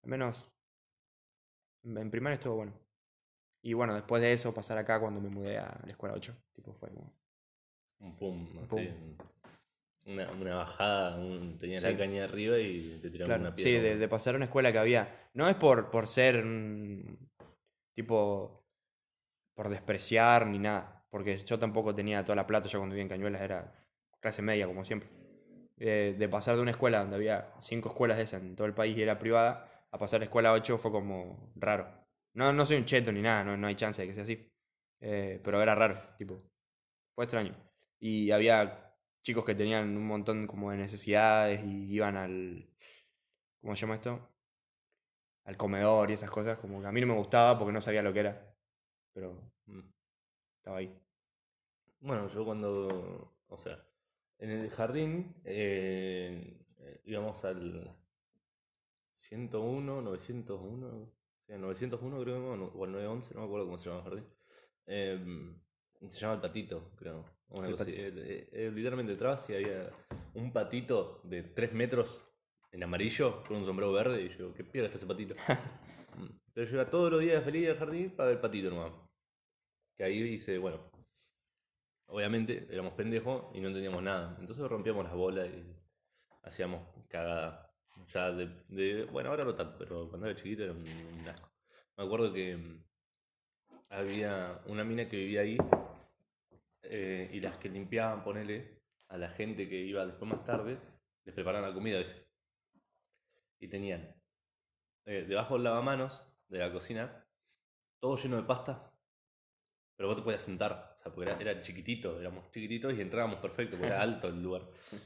[0.03, 0.51] Al menos
[1.83, 2.73] en, primaria estuvo bueno.
[3.61, 6.35] Y bueno, después de eso pasar acá cuando me mudé a la escuela 8.
[6.53, 7.13] Tipo, fue como...
[7.99, 8.79] Un pum, así, Pum.
[8.81, 9.17] un-
[10.08, 11.89] Una, una bajada, un, tenías Sí.
[11.91, 13.81] la caña arriba y te tiraban Claro, una sí, piedra.
[13.89, 15.29] de, de pasar a una escuela que había.
[15.34, 16.43] No es por, por ser
[17.95, 18.63] tipo
[19.55, 21.03] por despreciar ni nada.
[21.10, 22.67] Porque yo tampoco tenía toda la plata.
[22.67, 23.73] Yo cuando vivía en Cañuelas era
[24.19, 25.10] clase media, como siempre.
[25.77, 28.73] Eh, de pasar de una escuela donde había cinco escuelas de esas en todo el
[28.73, 31.88] país y era privada, a pasar a escuela 8 fue como raro.
[32.34, 34.47] No, no soy un cheto ni nada, no, no hay chance de que sea así.
[35.01, 36.41] Eh, pero era raro, tipo.
[37.15, 37.55] Fue extraño.
[37.99, 42.69] Y había chicos que tenían un montón como de necesidades y iban al.
[43.62, 44.29] ¿Cómo se llama esto?
[45.45, 46.60] Al comedor y esas cosas.
[46.60, 48.55] Como que a mí no me gustaba porque no sabía lo que era.
[49.13, 49.81] Pero Mm.
[50.58, 50.95] estaba ahí.
[51.99, 53.84] Bueno, yo cuando, o sea,
[54.38, 57.95] en el jardín eh, eh, íbamos al
[59.15, 64.01] 101, 901, o sea, 901 creo, o al 911, no me acuerdo cómo se llama
[64.01, 64.27] el jardín.
[64.88, 65.60] Em,
[66.10, 67.25] se llama el patito, creo.
[67.51, 67.93] El algo así.
[67.95, 69.89] Eh, eh, literalmente detrás y había
[70.34, 72.21] un patito de 3 metros
[72.71, 75.36] en amarillo con un sombrero verde y yo, ¿qué piedra está ese patito?
[76.17, 76.27] Mm.
[76.47, 78.93] Entonces yo iba todos los días feliz al jardín para ver el patito nomás.
[79.97, 80.79] Que ahí hice, bueno,
[82.08, 84.38] obviamente éramos pendejos y no entendíamos nada.
[84.39, 85.75] Entonces rompíamos las bolas y
[86.43, 87.69] hacíamos cagada.
[88.13, 91.51] Ya de, de- bueno, ahora no tanto, pero cuando era chiquito era un, un asco.
[91.97, 92.84] Me acuerdo que mm,
[93.89, 95.58] había una mina que vivía ahí
[96.89, 100.78] eh, y las que limpiaban, ponele, a la gente que iba después más tarde,
[101.24, 102.28] les preparaban la comida, ¿viste?
[103.60, 104.15] Y tenían
[105.06, 107.26] eh, debajo del lavamanos de la cocina,
[108.00, 108.91] todo lleno de pasta,
[109.95, 113.39] pero vos te podías sentar, o sea, porque era, era chiquitito, éramos chiquititos y entrábamos
[113.39, 114.63] perfecto, porque era alto el lugar.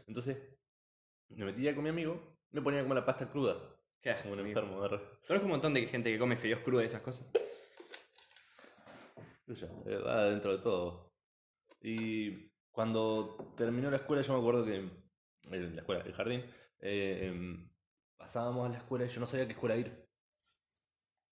[0.07, 0.37] Entonces,
[1.29, 3.57] me metía con mi amigo, me ponía como la pasta cruda,
[4.01, 4.79] ¿Qué como un enfermo,
[5.27, 7.27] Conozco un montón de gente que come fideos crudos y esas cosas.
[9.85, 11.08] eh, va dentro de todo.
[11.81, 14.89] Y cuando terminó la escuela, yo me acuerdo que,
[15.49, 16.45] la escuela, el jardín,
[16.79, 17.69] eh, em,
[18.17, 20.07] pasábamos a la escuela y yo no sabía a qué escuela ir.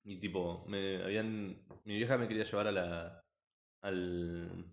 [0.03, 3.25] Y tipo, me habían, mi vieja me quería llevar a la,
[3.81, 4.65] al,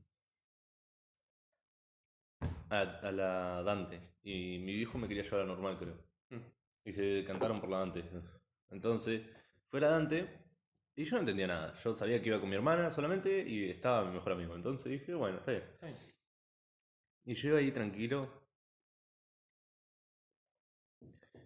[2.70, 4.00] a, a la Dante.
[4.22, 5.98] Y mi viejo me quería llevar a la normal, creo.
[6.84, 8.04] Y se cantaron por la Dante.
[8.70, 9.22] Entonces,
[9.70, 10.43] fue la Dante
[10.96, 11.74] Y yo no entendía nada.
[11.82, 14.54] Yo sabía que iba con mi hermana solamente y estaba mi mejor amigo.
[14.54, 15.64] Entonces dije, bueno, está bien.
[15.64, 15.98] Está bien.
[17.24, 18.28] Y yo iba ahí tranquilo.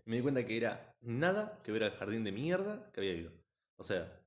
[0.05, 3.33] Me di cuenta que era nada que ver al jardín de mierda que había ido.
[3.77, 4.21] O sea,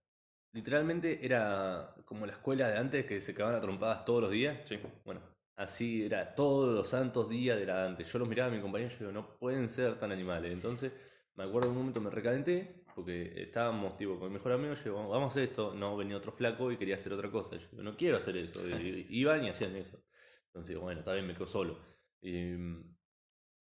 [0.53, 4.59] literalmente era como la escuela de antes que se cagaban a trompadas todos los días.
[4.67, 4.79] Sí.
[5.05, 5.21] Bueno,
[5.55, 8.11] así era todos los santos días de la antes.
[8.11, 10.51] Yo los miraba a mi compañero y yo digo, no pueden ser tan animales.
[10.51, 10.93] Entonces,
[11.35, 14.73] me acuerdo un momento me recalenté porque estábamos tipo con mi mejor amigo.
[14.73, 15.73] Yo digo, vamos a hacer esto.
[15.73, 17.55] No, venía otro flaco y quería hacer otra cosa.
[17.57, 18.67] Yo digo, no quiero hacer eso.
[18.67, 20.03] Y- iban y hacían eso.
[20.47, 21.79] Entonces, bueno, está bien, me quedo solo.
[22.21, 22.95] Y mm,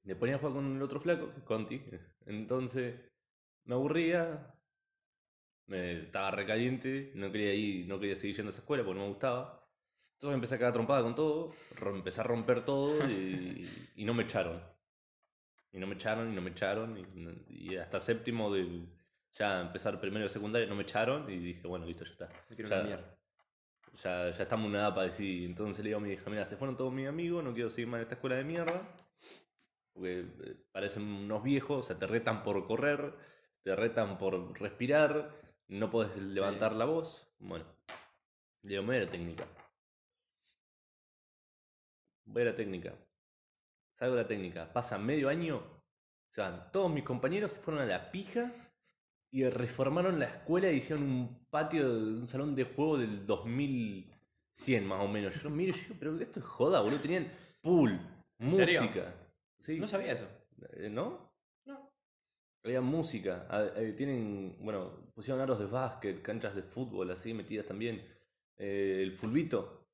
[0.05, 1.83] me ponía a jugar con el otro flaco, Conti.
[2.27, 3.01] Entonces,
[3.65, 4.55] me aburría.
[5.67, 9.05] Me estaba recaliente, no quería ir, no quería seguir yendo a esa escuela porque no
[9.07, 9.65] me gustaba.
[10.15, 14.25] Entonces empecé a cagar trompada con todo, empecé a romper todo y, y no me
[14.25, 14.61] echaron.
[15.73, 18.85] Y no me echaron, y no me echaron, y hasta séptimo de
[19.33, 22.29] ya empezar primero de secundaria no me echaron y dije, bueno, listo, ya está.
[22.49, 23.21] Me quiero Ya- cambiar.
[24.03, 25.49] Ya, ya estamos en una edad para decidir.
[25.51, 27.89] Entonces le digo a mi hija, mira, se fueron todos mis amigos, no quiero seguir
[27.89, 28.83] más en esta escuela de mierda.
[29.93, 33.13] Porque eh, parecen unos viejos, o sea, te retan por correr,
[33.63, 35.31] te retan por respirar,
[35.69, 37.27] no puedes levantar la voz.
[37.41, 37.65] Bueno,
[38.63, 39.47] le digo, me voy a la técnica.
[42.25, 42.95] Voy a la técnica.
[43.95, 44.73] Salgo de la técnica.
[44.73, 45.63] Pasa medio año,
[46.31, 48.53] se van todos mis compañeros, se fueron a la pija
[49.33, 55.01] y reformaron la escuela y hicieron un patio, un salón de juego del 2100 más
[55.03, 55.35] o menos.
[55.37, 57.01] Yo lo miro y digo, pero esto es joda, boludo.
[57.01, 57.99] Tenían pool,
[58.39, 59.15] música.
[59.59, 59.79] Sí.
[59.79, 60.27] No sabía eso.
[60.73, 61.31] Eh, ¿No?
[61.65, 61.93] No.
[62.65, 63.47] Había música.
[63.49, 68.05] Ah, eh, tienen, bueno, pusieron aros de básquet, canchas de fútbol así metidas también.
[68.57, 69.87] Eh, el fulbito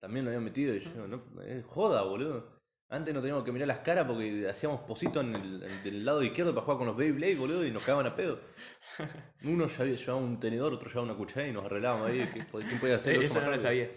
[0.00, 2.53] también lo habían metido y yo, no, es joda, boludo.
[2.94, 6.54] Antes no teníamos que mirar las caras porque hacíamos positos en el, del lado izquierdo
[6.54, 8.38] para jugar con los Beyblade, boludo, y nos cagaban a pedo.
[9.44, 12.28] Uno ya había llevado un tenedor, otro llevaba una cuchara y nos arreglábamos ahí.
[12.32, 12.96] ¿Quién podía-?
[12.98, 13.90] Yo Eso más no lo sabía.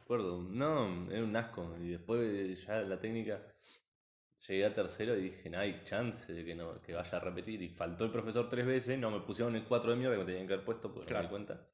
[0.00, 0.42] acuerdo.
[0.42, 1.76] No, era un asco.
[1.80, 3.42] Y después ya la técnica
[4.48, 7.62] llegué a tercero y dije, no hay chance de que no que vaya a repetir.
[7.62, 10.26] Y faltó el profesor tres veces, no me pusieron el 4 de mierda que me
[10.26, 11.28] tenían que haber puesto porque no me Claro.
[11.28, 11.68] di cuenta.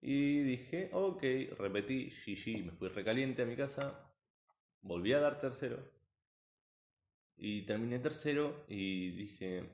[0.00, 1.22] Y dije, ok,
[1.58, 4.12] repetí, GG, me fui recaliente a mi casa,
[4.82, 5.78] volví a dar tercero.
[7.36, 9.64] Y terminé tercero y dije,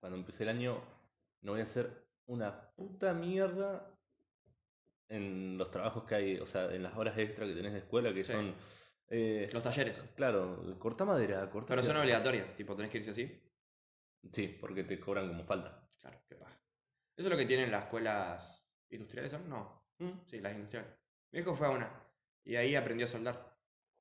[0.00, 0.82] cuando empecé el año,
[1.42, 3.88] no voy a hacer una puta mierda
[5.08, 8.12] en los trabajos que hay, o sea, en las horas extra que tenés de escuela,
[8.14, 8.32] que Sí.
[8.32, 8.54] son...
[9.08, 10.02] eh, Los talleres.
[10.16, 13.40] Claro, corta madera, corta Pero son obligatorias, tipo, tenés que irse así.
[14.32, 15.86] Sí, porque te cobran como falta.
[15.98, 16.58] Claro, qué paja.
[17.16, 19.48] Eso es lo que tienen las escuelas industriales, ¿son?
[19.48, 19.82] No.
[19.98, 20.12] Mm.
[20.26, 20.90] Sí, las industriales.
[21.30, 21.90] Mi hijo fue a una.
[22.44, 23.56] Y ahí aprendió a soldar.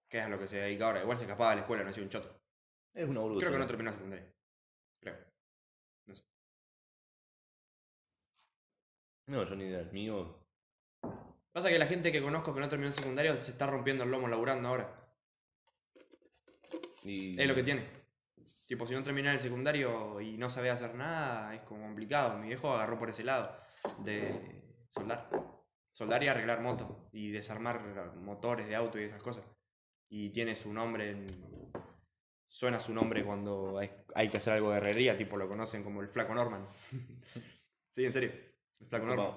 [0.09, 1.01] Que es a lo que se dedica ahora.
[1.01, 2.41] Igual se escapaba de la escuela, no hacía un choto.
[2.93, 3.39] Es una boluda.
[3.39, 4.33] Creo que no terminó secundaria.
[4.99, 5.17] Creo.
[9.27, 9.79] No, yo ni idea.
[9.79, 10.37] El mío.
[11.51, 14.27] Pasa que la gente que conozco que no terminó secundario se está rompiendo el lomo
[14.27, 15.13] laburando ahora.
[17.03, 17.39] Y...
[17.39, 18.00] Es lo que tiene.
[18.71, 22.37] Tipo, si no termina el secundario y no sabe hacer nada, es como complicado.
[22.37, 23.53] Mi viejo agarró por ese lado
[23.97, 25.29] de soldar.
[25.91, 26.87] Soldar y arreglar motos.
[27.11, 29.43] Y desarmar motores de auto y esas cosas.
[30.07, 31.27] Y tiene su nombre en...
[32.47, 35.99] Suena su nombre cuando hay, hay que hacer algo de herrería, tipo lo conocen como
[35.99, 36.65] el Flaco Norman.
[37.91, 38.31] sí, en serio.
[38.79, 39.35] El Flaco Norman.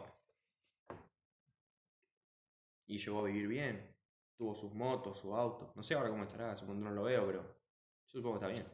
[2.87, 3.97] Y llegó a vivir bien.
[4.37, 5.73] Tuvo sus motos, su auto.
[5.75, 8.62] No sé ahora cómo estará, supongo que no lo veo, pero yo supongo que está
[8.62, 8.73] bien.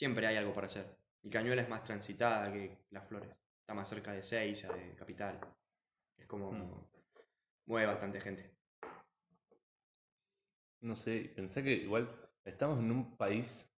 [0.00, 0.86] Siempre hay algo para hacer.
[1.22, 3.28] Y Cañuela es más transitada que Las Flores.
[3.60, 5.38] Está más cerca de Seiza, de Capital.
[6.16, 6.52] Es como...
[6.52, 6.86] Mm.
[7.66, 8.50] Mueve bastante gente.
[10.80, 12.08] No sé, pensé que igual
[12.46, 13.70] estamos en un país.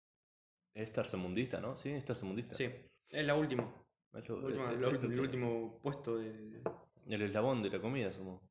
[0.74, 1.78] Es tercermundista, ¿no?
[1.78, 2.54] Sí, es tercermundista.
[2.54, 2.70] Sí,
[3.09, 3.74] es la última.
[4.12, 6.62] Última- eh, la eh, ulti- el eh, último puesto de...
[7.06, 8.42] El eslabón de la comida somos.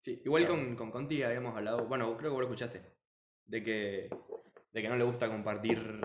[0.00, 0.58] Sí, igual Claro.
[0.58, 2.82] con, con Conti habíamos hablado, bueno, creo que vos lo escuchaste,
[3.44, 4.08] de que,
[4.72, 6.00] de que no le gusta compartir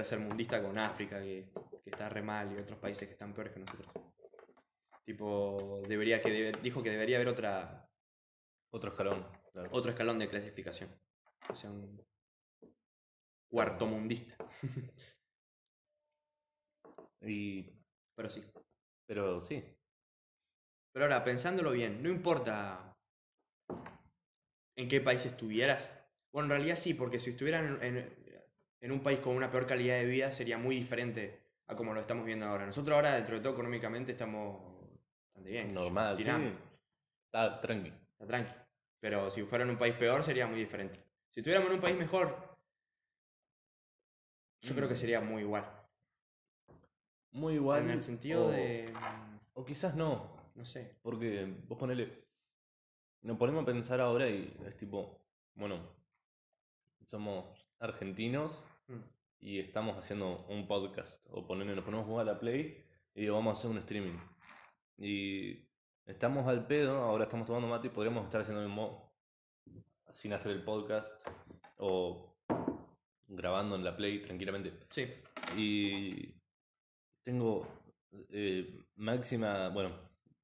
[0.00, 1.48] tercermundista con África, que,
[1.82, 3.88] que está re mal, y otros países que están peores que nosotros.
[5.06, 7.88] Tipo, debería que debe- dijo que debería haber otra,
[8.74, 9.26] Otro escalón.
[9.52, 9.70] claro.
[9.72, 10.90] otro escalón de clasificación.
[11.48, 12.04] O sea, un
[13.48, 14.36] cuarto mundista.
[17.22, 17.72] Y.
[18.14, 18.44] Pero sí.
[19.08, 19.64] Pero sí.
[20.92, 22.94] Pero ahora, pensándolo bien, no importa
[24.76, 25.92] en qué país estuvieras.
[26.32, 28.25] Bueno, en realidad sí, porque si estuvieran en, en-
[28.86, 32.00] en un país con una peor calidad de vida sería muy diferente a como lo
[32.00, 32.64] estamos viendo ahora.
[32.66, 34.62] Nosotros ahora, dentro de todo, económicamente estamos
[35.26, 35.74] bastante bien.
[35.74, 36.22] Normal, sí.
[37.26, 37.88] Está tranqui.
[38.12, 38.52] está tranqui.
[39.00, 40.98] Pero si fuera en un país peor sería muy diferente.
[41.30, 42.56] Si estuviéramos en un país mejor,
[44.62, 45.64] Yo creo que sería muy igual.
[47.32, 47.82] Muy igual.
[47.84, 48.90] en el sentido o- de.
[48.92, 50.34] mm, O quizás no.
[50.54, 50.96] No sé.
[51.02, 52.24] Porque vos ponele.
[53.22, 55.20] Nos ponemos a pensar ahora y es tipo.
[55.54, 55.80] Bueno.
[57.04, 57.44] Somos
[57.78, 58.75] argentinos Mm.
[59.40, 61.24] Y estamos haciendo un podcast.
[61.30, 64.18] O nos ponemos a jugar a la Play y digo, vamos a hacer un streaming.
[64.98, 65.68] Y
[66.04, 69.14] estamos al pedo, ahora estamos tomando mate y podríamos estar haciendo el mismo
[70.12, 71.08] sin hacer el podcast.
[71.78, 72.36] O
[73.28, 74.72] grabando en la Play tranquilamente.
[74.90, 75.06] Sí.
[75.56, 76.34] Y
[77.22, 77.66] tengo
[78.30, 79.90] eh, máxima, bueno,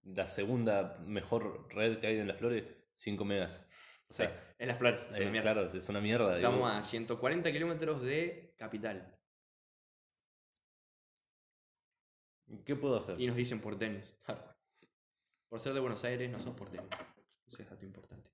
[0.05, 2.65] la segunda mejor red que hay en las flores,
[2.97, 3.65] 5 megas.
[4.09, 4.52] O sea, sí.
[4.63, 5.05] En las flores.
[5.11, 6.37] es claro, es una mierda.
[6.37, 6.49] digo.
[6.49, 9.19] Estamos a 140 kilómetros de capital.
[12.65, 13.21] ¿Qué puedo hacer?
[13.21, 14.17] Y nos dicen porteños.
[15.49, 16.89] Por ser de Buenos Aires no sos porteño.
[17.45, 18.31] Ese es dato importante.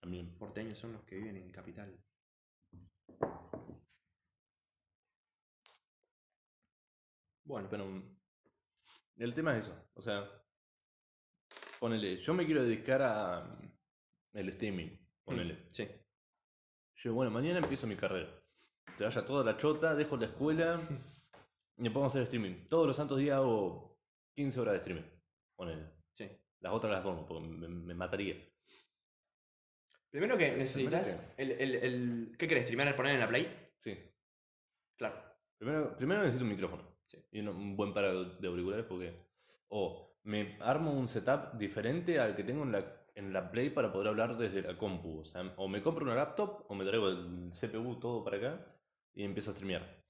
[0.00, 0.34] También.
[0.38, 1.94] Porteños son los que viven en capital.
[7.44, 8.16] Bueno, Pero mm,
[9.18, 9.90] el tema es eso.
[9.92, 10.26] O sea,
[11.78, 13.71] ponele, yo me quiero dedicar a mm,
[14.32, 14.88] el streaming.
[15.24, 15.58] Ponele.
[15.70, 15.88] Sí.
[16.96, 18.28] Yo, bueno, mañana empiezo mi carrera.
[18.96, 20.80] Te vaya toda la chota, dejo la escuela
[21.76, 22.66] y me pongo a hacer streaming.
[22.68, 23.98] Todos los santos días hago
[24.34, 25.08] 15 horas de streaming.
[25.56, 25.84] Ponele.
[26.12, 26.28] Sí.
[26.60, 28.36] Las otras las duermo porque me, me mataría.
[30.10, 31.22] Primero que necesitas.
[31.36, 32.64] El, el, el- ¿Qué querés?
[32.64, 33.70] ¿Streamear poner en la Play?
[33.78, 33.96] Sí.
[34.96, 35.20] Claro.
[35.56, 36.82] Primero, primero necesito un micrófono.
[37.06, 37.18] Sí.
[37.32, 38.04] Y un, un buen par
[38.38, 39.14] de auriculares porque...
[39.68, 43.92] O me armo un setup diferente al que tengo en la, en la Play para
[43.92, 45.20] poder hablar desde la compu.
[45.20, 48.66] O sea, o me compro una laptop o me traigo el CPU todo para acá
[49.14, 50.02] y empiezo a streamear.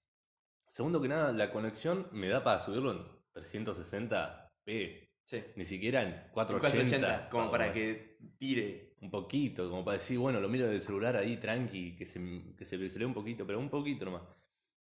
[0.69, 5.09] Segundo que nada, la conexión me da para subirlo en 360p.
[5.25, 5.45] Sí.
[5.57, 6.61] Ni siquiera en 480.
[6.61, 7.75] 480, como para más.
[7.75, 8.93] que tire.
[9.03, 12.21] Un poquito, como para decir, bueno, lo miro del celular ahí tranqui, que se,
[12.57, 14.23] que se pixelee un poquito, pero un poquito nomás.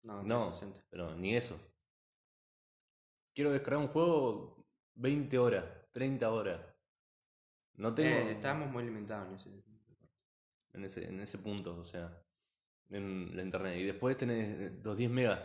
[0.05, 0.87] No, No, 360.
[0.88, 1.59] pero ni eso.
[3.35, 6.61] Quiero descargar un juego 20 horas, 30 horas.
[7.77, 9.51] No tengo Eh, estábamos muy limitados en ese.
[10.73, 12.23] en, ese, en ese punto, o sea,
[12.91, 13.79] en la internet.
[13.79, 15.41] Y después tenés eh, los 10 megas,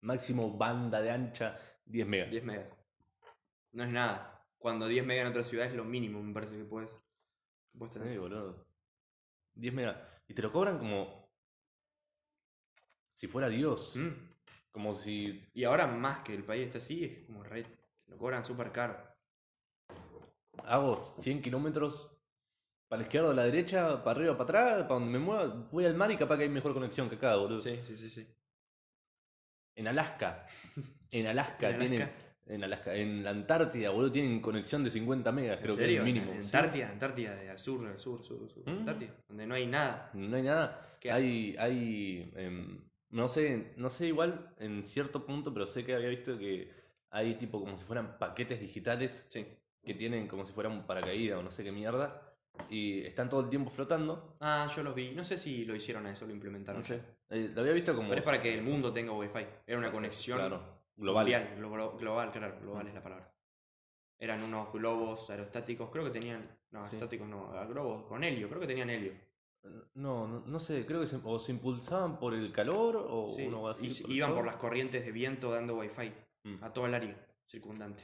[0.00, 2.30] máximo banda de ancha, 10 megas.
[2.30, 2.68] 10 megas.
[3.72, 4.46] No es nada.
[4.58, 6.96] Cuando 10 megas en otra ciudad es lo mínimo, me parece que puedes.
[7.76, 8.08] puedes tener.
[8.08, 8.64] Sí, boludo.
[9.54, 9.96] 10 megas.
[10.28, 11.28] Y te lo cobran como
[13.14, 13.96] si fuera Dios.
[13.96, 14.30] Mm.
[14.70, 17.66] Como si Y ahora más que el país está así, es como red.
[18.06, 19.11] Lo cobran súper caro.
[20.66, 22.12] Hago 100 kilómetros
[22.88, 25.46] para la izquierda o la derecha, para arriba o para atrás, para donde me mueva,
[25.70, 27.62] voy al mar y capaz que hay mejor conexión que acá, boludo.
[27.62, 28.26] Sí, sí, sí, sí.
[29.76, 30.46] En Alaska.
[31.14, 32.02] En Alaska ¿En tienen.
[32.02, 32.22] Alaska?
[32.46, 32.94] En Alaska.
[32.94, 36.32] En la Antártida, boludo, tienen conexión de 50 megas, creo ¿En que es el mínimo.
[36.32, 36.46] En sí.
[36.46, 38.66] Antártida, Antártida, al sur, al sur, sur, sur.
[38.66, 38.78] Mm.
[38.78, 40.10] Antártida, donde no hay nada.
[40.14, 40.96] No hay nada.
[40.98, 45.94] ¿Qué Hay, hay em, no sé, no sé igual en cierto punto, pero sé que
[45.94, 46.70] había visto que
[47.10, 49.46] hay tipo como si fueran paquetes digitales Sí.
[49.82, 52.22] Que tienen como si fueran paracaídas o no sé qué mierda
[52.68, 54.36] y están todo el tiempo flotando.
[54.40, 55.12] Ah, yo los vi.
[55.12, 56.82] No sé si lo hicieron a eso, lo implementaron.
[56.82, 57.00] No sé.
[57.30, 59.44] Eh, lo había visto como Pero es para que el mundo tenga wifi.
[59.66, 60.62] Era una conexión claro,
[60.96, 61.24] global.
[61.24, 61.56] mundial.
[61.58, 63.32] glo- global, claro, global es la palabra.
[64.20, 66.42] Eran unos globos aerostáticos, creo que tenían.
[66.70, 66.96] No, Sí.
[66.96, 69.12] aerostáticos no, a globos con helio, creo que tenían helio.
[69.94, 73.46] No, no, no sé, creo que se, o se impulsaban por el calor o Sí,
[73.46, 73.86] uno así.
[73.86, 76.12] y se- por el iban por las corrientes de viento dando wifi
[76.44, 76.64] Mm.
[76.64, 77.16] a todo el área
[77.46, 78.02] circundante.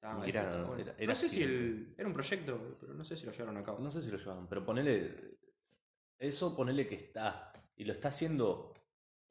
[0.00, 0.82] Estaba- Era- eso estaba bueno.
[0.82, 3.56] era- era no sé si el, era un proyecto, pero no sé si lo llevaron
[3.56, 3.80] a cabo.
[3.80, 5.36] No sé si lo llevan, pero ponele.
[6.18, 7.52] Eso ponele que está.
[7.76, 8.74] Y lo está haciendo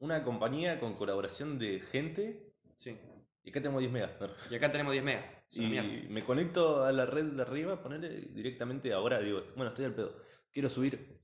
[0.00, 2.52] una compañía con colaboración de gente.
[2.76, 2.98] Sí.
[3.44, 4.12] Y acá tenemos 10 megas.
[4.50, 5.24] Y acá tenemos 10 megas.
[5.50, 5.88] Y mierda.
[6.10, 9.20] me conecto a la red de arriba, ponele directamente ahora.
[9.20, 10.20] Digo, bueno, estoy al pedo.
[10.52, 11.18] Quiero subir,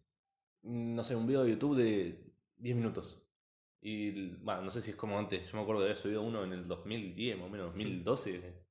[0.63, 3.21] mm, no sé, un video de YouTube de 10 minutos.
[3.83, 5.51] Y, bueno, no sé si es como antes.
[5.51, 8.64] Yo me acuerdo de haber subido uno en el 2010, más o menos, 2012.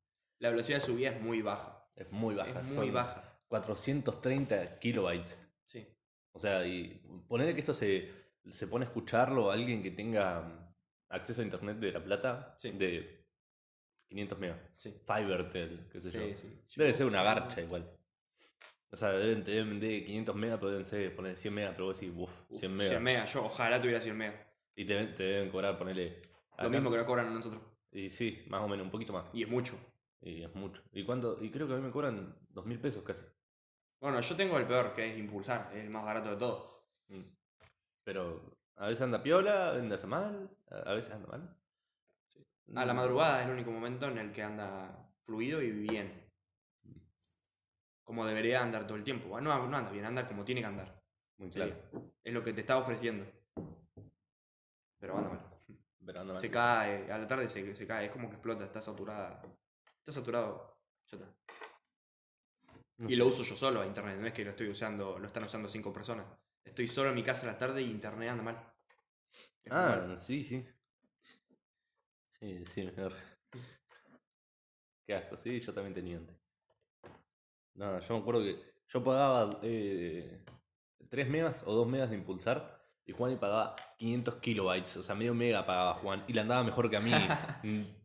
[0.43, 1.87] La velocidad de subida es muy baja.
[1.95, 2.59] Es muy baja.
[2.59, 3.39] es muy son baja.
[3.47, 5.41] 430 kilobytes.
[5.67, 5.87] Sí.
[6.33, 8.11] O sea, y ponerle que esto se,
[8.49, 10.75] se pone a escucharlo a alguien que tenga mm,
[11.13, 12.71] acceso a internet de La Plata Sí.
[12.71, 13.25] de
[14.09, 14.59] 500 megas.
[14.75, 14.93] Sí.
[15.07, 16.19] Fivertel, qué sé yo.
[16.19, 16.35] Sí,
[16.67, 16.73] sí.
[16.75, 17.89] Debe ser una garcha igual.
[18.91, 21.97] O sea, deben, deben de 500 megas, pero deben ser poner 100 megas, pero vos
[21.97, 22.89] decís, uff, Uf, 100 megas.
[22.91, 23.33] 100 megas.
[23.33, 24.45] Yo ojalá tuviera 100 megas.
[24.75, 26.21] Y te, te deben cobrar, ponerle.
[26.57, 27.61] Lo mismo que nos cobran a nosotros.
[27.93, 29.23] Y sí, más o menos, un poquito más.
[29.31, 29.79] Y es mucho.
[30.25, 30.81] Y es mucho.
[30.93, 31.37] ¿Y cuánto?
[31.43, 33.25] Y creo que a mí me cobran 2.000 pesos casi.
[34.01, 35.69] Bueno, yo tengo el peor, que es impulsar.
[35.73, 36.81] Es el más barato de todos.
[37.09, 37.21] Mm.
[38.05, 38.41] Pero
[38.77, 41.57] a veces anda piola, a veces anda mal, a veces anda mal.
[42.75, 42.97] A la Mm.
[42.97, 46.23] madrugada es el único momento en el que anda fluido y bien.
[48.05, 49.27] Como debería andar todo el tiempo.
[49.29, 51.01] Bueno, no, no anda bien, anda como tiene que andar.
[51.37, 51.55] Muy Sí.
[51.55, 51.75] claro.
[52.23, 53.25] Es lo que te está ofreciendo.
[54.99, 55.39] Pero anda mal.
[56.05, 56.41] Pero anda mal.
[56.41, 59.41] Se cae, a la tarde se, se cae, es como que explota, está saturada.
[60.03, 60.77] Está saturado,
[61.09, 61.33] ya está.
[62.97, 63.17] No y sé.
[63.17, 65.69] lo uso yo solo a internet, no es que lo estoy usando, lo están usando
[65.69, 66.25] cinco personas.
[66.65, 68.73] Estoy solo en mi casa a la tarde y internet anda mal.
[69.63, 70.19] Es Ah, mal.
[70.19, 70.65] sí, sí.
[72.31, 73.13] Sí, sí, mejor.
[75.07, 76.35] Qué asco, sí, yo también tenía antes.
[77.75, 80.43] Nada, yo me acuerdo que yo pagaba eh,
[81.09, 85.15] 3 megas o 2 megas de impulsar y Juan y pagaba 500 kilobytes, o sea,
[85.15, 87.11] medio mega pagaba Juan y le andaba mejor que a mí.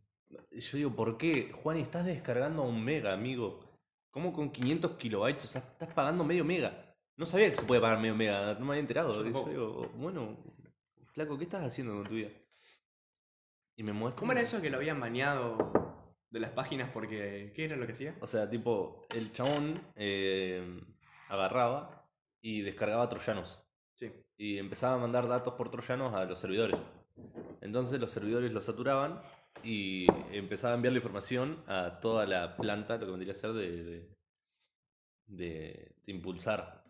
[0.50, 1.52] Yo digo, ¿por qué?
[1.52, 3.60] Juan, estás descargando a un mega, amigo.
[4.10, 5.44] ¿Cómo con 500 kilobytes?
[5.44, 6.96] Estás pagando medio mega.
[7.16, 9.14] No sabía que se puede pagar medio mega, no me había enterado.
[9.14, 10.36] Yo digo, bueno,
[11.12, 12.30] flaco, ¿qué estás haciendo con tu vida?
[13.76, 14.20] Y me muestra.
[14.20, 15.72] ¿Cómo era eso que lo habían baneado
[16.30, 17.52] de las páginas porque.
[17.54, 18.16] ¿Qué era lo que hacía?
[18.20, 20.80] O sea, tipo, el chabón eh,
[21.28, 22.08] agarraba
[22.40, 23.60] y descargaba troyanos.
[23.94, 24.12] Sí.
[24.36, 26.80] Y empezaba a mandar datos por troyanos a los servidores.
[27.60, 29.20] Entonces los servidores los saturaban
[29.64, 33.70] y empezaba a enviarle información a toda la planta, lo que vendría a ser de,
[33.84, 34.16] de,
[35.26, 36.84] de- de impulsar.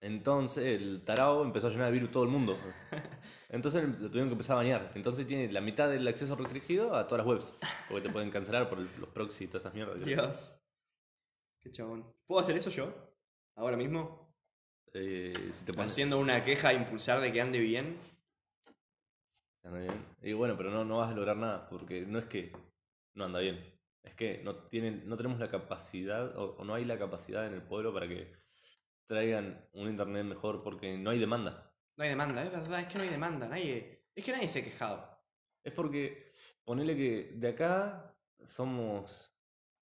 [0.00, 2.56] Entonces el tarao empezó a llenar de virus todo el mundo.
[3.48, 4.92] Entonces lo tuvieron que empezar a bañar.
[4.94, 7.54] Entonces tiene la mitad del acceso restringido a todas las webs.
[7.88, 10.04] Porque te pueden cancelar por el- los proxy y todas esas mierdas.
[10.04, 10.54] Dios.
[11.60, 12.04] Qué chabón.
[12.26, 12.94] ¿Puedo hacer eso yo?
[13.56, 14.32] Ahora mismo.
[14.94, 17.98] Eh, si te pones- Haciendo una queja a impulsar de que ande bien.
[19.64, 20.06] Anda bien.
[20.22, 22.52] Y bueno, pero no, no vas a lograr nada, porque no es que
[23.14, 23.62] no anda bien.
[24.02, 27.54] Es que no tienen, no tenemos la capacidad, o, o no hay la capacidad en
[27.54, 28.32] el pueblo para que
[29.06, 31.72] traigan un internet mejor, porque no hay demanda.
[31.96, 33.48] No hay demanda, es verdad, es que no hay demanda.
[33.48, 34.06] Nadie.
[34.14, 35.18] Es que nadie se ha quejado.
[35.64, 36.32] Es porque,
[36.64, 39.28] ponele que de acá somos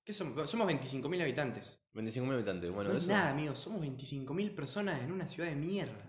[0.07, 0.49] ¿Qué somos?
[0.49, 1.81] Somos 25.000 habitantes.
[1.93, 2.71] 25.000 habitantes.
[2.71, 3.13] Bueno, no es eso.
[3.13, 3.59] nada, amigos.
[3.59, 6.05] Somos 25.000 personas en una ciudad de mierda.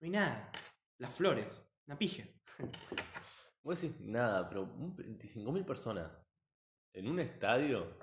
[0.00, 0.52] No hay nada.
[0.98, 1.48] Las flores.
[1.88, 2.22] Una pija.
[3.62, 6.10] Vos decís nada, pero un 25.000 personas
[6.92, 7.96] en un estadio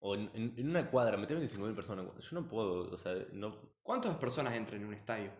[0.00, 2.06] o en, en- en una cuadra, meter 25.000 personas.
[2.18, 3.74] Yo no puedo, o sea, no.
[3.82, 5.32] ¿Cuántas personas entran en un estadio?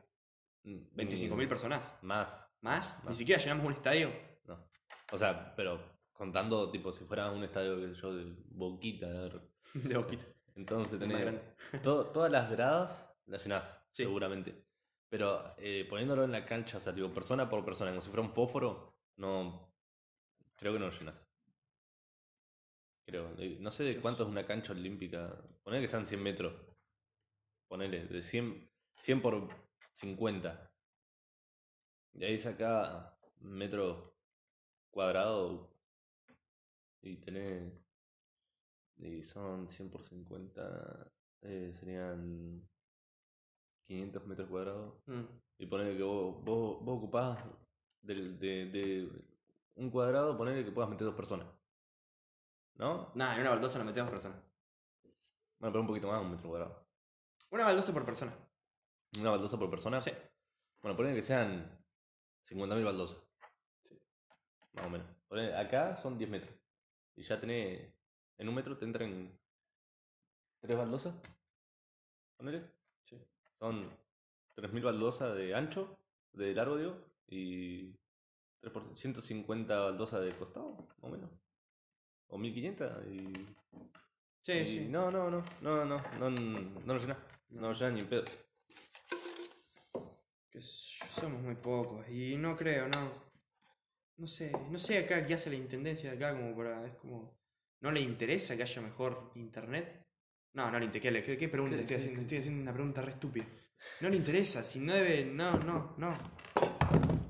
[0.65, 1.93] ni- ¿25.000 personas?
[2.03, 2.99] Más, ¿Más?
[3.03, 3.17] Ni Más.
[3.19, 4.11] siquiera llenamos un estadio.
[4.45, 4.67] no.
[5.13, 5.79] O sea, pero
[6.13, 9.07] contando, tipo, si fuera un estadio, qué sé yo, de Boquita.
[9.75, 10.25] De boquita.
[10.55, 11.39] Entonces tenés
[11.83, 14.05] todas las gradas las llenás, Sí.
[14.05, 14.66] seguramente.
[15.09, 18.23] Pero eh, poniéndolo en la cancha, o sea, tipo, persona por persona, como si fuera
[18.27, 19.73] un fósforo, no.
[20.57, 21.27] Creo que no lo llenas.
[23.07, 23.35] Creo.
[23.39, 25.35] Eh, No sé de cuánto es una cancha olímpica.
[25.63, 26.55] Ponele que sean 100 metros.
[27.69, 29.49] Ponele, de 100, 100 por
[29.95, 30.71] 50.
[32.15, 34.17] Y ahí saca metro
[34.91, 35.71] cuadrado
[37.03, 37.73] y tenés.
[38.99, 41.11] Y son 100 por 50.
[41.43, 42.69] eh, serían
[43.87, 44.95] 500 metros cuadrados.
[45.07, 45.23] Mm.
[45.59, 47.39] Y ponele que vos, vos, vos ocupás
[48.03, 49.11] del- de, de
[49.77, 51.47] un cuadrado, ponele que puedas meter dos personas.
[52.75, 53.11] ¿No?
[53.15, 54.39] Nah, en una baldosa no metemos personas.
[55.59, 56.87] Bueno, pero un poquito más, un metro cuadrado.
[57.51, 58.37] Una baldosa por persona.
[59.19, 60.01] Una baldosa por persona.
[60.03, 60.11] Sí.
[60.83, 61.71] Bueno, ponele que sean
[62.47, 63.19] 50.000 baldosas.
[63.83, 63.99] Sí.
[64.75, 65.07] Más o menos.
[65.29, 66.55] Ponele, acá son 10 metros.
[67.15, 67.91] Y ya tenés.
[68.37, 69.33] En un metro te entran
[70.61, 71.15] tres baldosas.
[72.37, 72.63] Ponele.
[73.05, 73.17] Sí.
[73.59, 73.89] Son
[74.57, 75.99] 3.000 baldosas de ancho,
[76.33, 76.97] de largo, digo,
[77.29, 77.93] y
[78.61, 81.31] 3 por 150 baldosas de costado, más o menos.
[82.29, 83.57] O 1.500 y...
[84.43, 84.81] Sí, y sí.
[84.89, 87.19] No, no, no, no, no, no, no lo llenas.
[87.51, 88.25] No lo llenas ni en pedo.
[90.51, 92.09] Que somos muy pocos.
[92.09, 93.27] Y no creo, no.
[94.19, 96.87] No sé, no sé acá qué hace la intendencia de acá como para.
[96.87, 97.37] Es como.
[97.81, 100.06] ¿No le interesa que haya mejor internet?
[100.57, 101.25] No, no le interesa.
[101.27, 102.21] ¿Qué, qué, pregunta ¿Qué- estoy qué- haciendo?
[102.23, 103.45] Estoy haciendo una pregunta re estúpida.
[104.01, 105.25] No le interesa, si no debe.
[105.27, 106.17] No, no, no.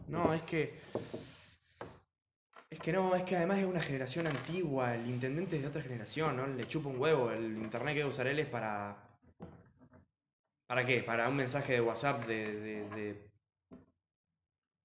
[0.08, 0.78] No, es que.
[2.70, 4.94] Es que no, es que además es una generación antigua.
[4.94, 6.46] El intendente es de otra generación, ¿no?
[6.46, 7.30] Le chupa un huevo.
[7.32, 8.96] El internet que debe usar él es para.
[10.68, 11.02] ¿Para qué?
[11.02, 12.60] Para un mensaje de WhatsApp de.
[12.60, 13.26] de- de-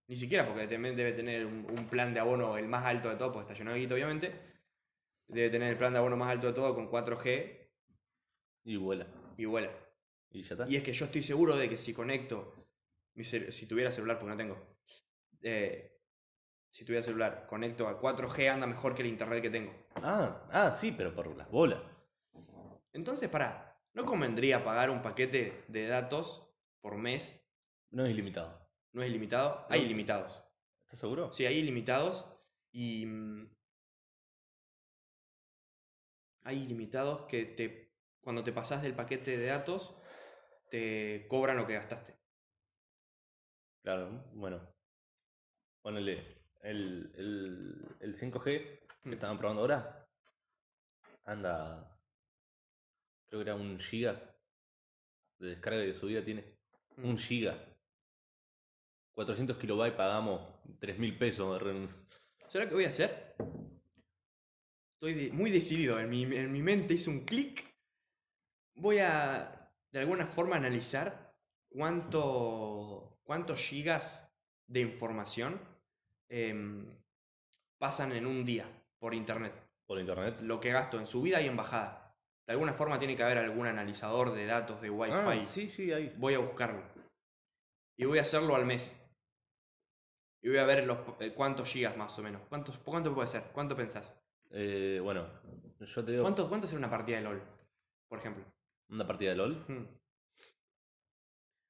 [0.07, 3.15] Ni siquiera porque también debe tener un, un plan de abono el más alto de
[3.15, 4.31] todo, porque está lleno de guita, obviamente.
[5.27, 7.60] Debe tener el plan de abono más alto de todo con 4G
[8.63, 9.07] Y vuela.
[9.37, 9.71] y vuela.
[10.31, 10.69] Y ya está.
[10.69, 12.67] Y es que yo estoy seguro de que si conecto,
[13.15, 14.57] si tuviera celular, porque no tengo,
[15.41, 15.99] eh,
[16.69, 19.73] si tuviera celular, conecto a 4G, anda mejor que el internet que tengo.
[19.95, 21.81] Ah, ah, sí, pero por las bolas.
[22.93, 26.47] Entonces, para, ¿no convendría pagar un paquete de datos
[26.79, 27.41] por mes?
[27.89, 28.69] No es ilimitado.
[28.93, 29.65] ¿No es ilimitado?
[29.69, 30.41] Hay ilimitados.
[30.81, 31.31] ¿Estás seguro?
[31.31, 32.25] Sí, hay ilimitados
[32.71, 33.05] y...
[33.05, 33.49] mm,
[36.43, 37.90] Hay ilimitados que te,
[38.21, 39.95] cuando te pasas del paquete de datos,
[40.69, 42.15] te cobran lo que gastaste.
[43.83, 44.61] Claro, bueno.
[45.81, 48.41] ponele, el, el, el 5G
[49.03, 50.07] que estaban probando ahora,
[51.25, 51.99] anda,
[53.27, 54.35] creo que era un giga
[55.39, 56.59] de descarga y de subida tiene.
[56.97, 57.05] Mm.
[57.09, 57.67] Un giga.
[59.15, 61.59] 400 kilobytes pagamos 3 mil pesos.
[61.61, 61.87] re-
[62.47, 63.35] ¿Sabes lo que voy a hacer?
[64.93, 65.99] Estoy de- muy decidido.
[65.99, 67.70] En mi, en mi mente hice un clic.
[68.75, 71.33] Voy a, de alguna forma, analizar
[71.69, 74.27] cuánto, cuántos gigas
[74.67, 75.59] de información
[76.29, 76.85] em,
[77.77, 78.65] pasan en un día
[78.99, 79.53] por internet.
[79.85, 80.41] por internet.
[80.41, 82.15] Lo que gasto en subida y en bajada.
[82.47, 85.13] De alguna forma tiene que haber algún analizador de datos de Wi-Fi.
[85.13, 86.13] Ah, sí, sí, hay.
[86.17, 86.81] Voy a buscarlo.
[87.97, 88.97] Y voy a hacerlo al mes.
[90.41, 92.41] Y voy a ver los, eh, cuántos gigas más o menos.
[92.49, 93.43] ¿Cuántos, ¿Cuánto puede ser?
[93.53, 94.15] ¿Cuánto pensás?
[94.49, 95.27] Eh, bueno,
[95.79, 97.41] yo te digo ¿Cuánto, ¿Cuánto será una partida de LOL?
[98.07, 98.43] Por ejemplo.
[98.91, 99.65] Una partida de LOL.
[99.67, 99.87] Hmm.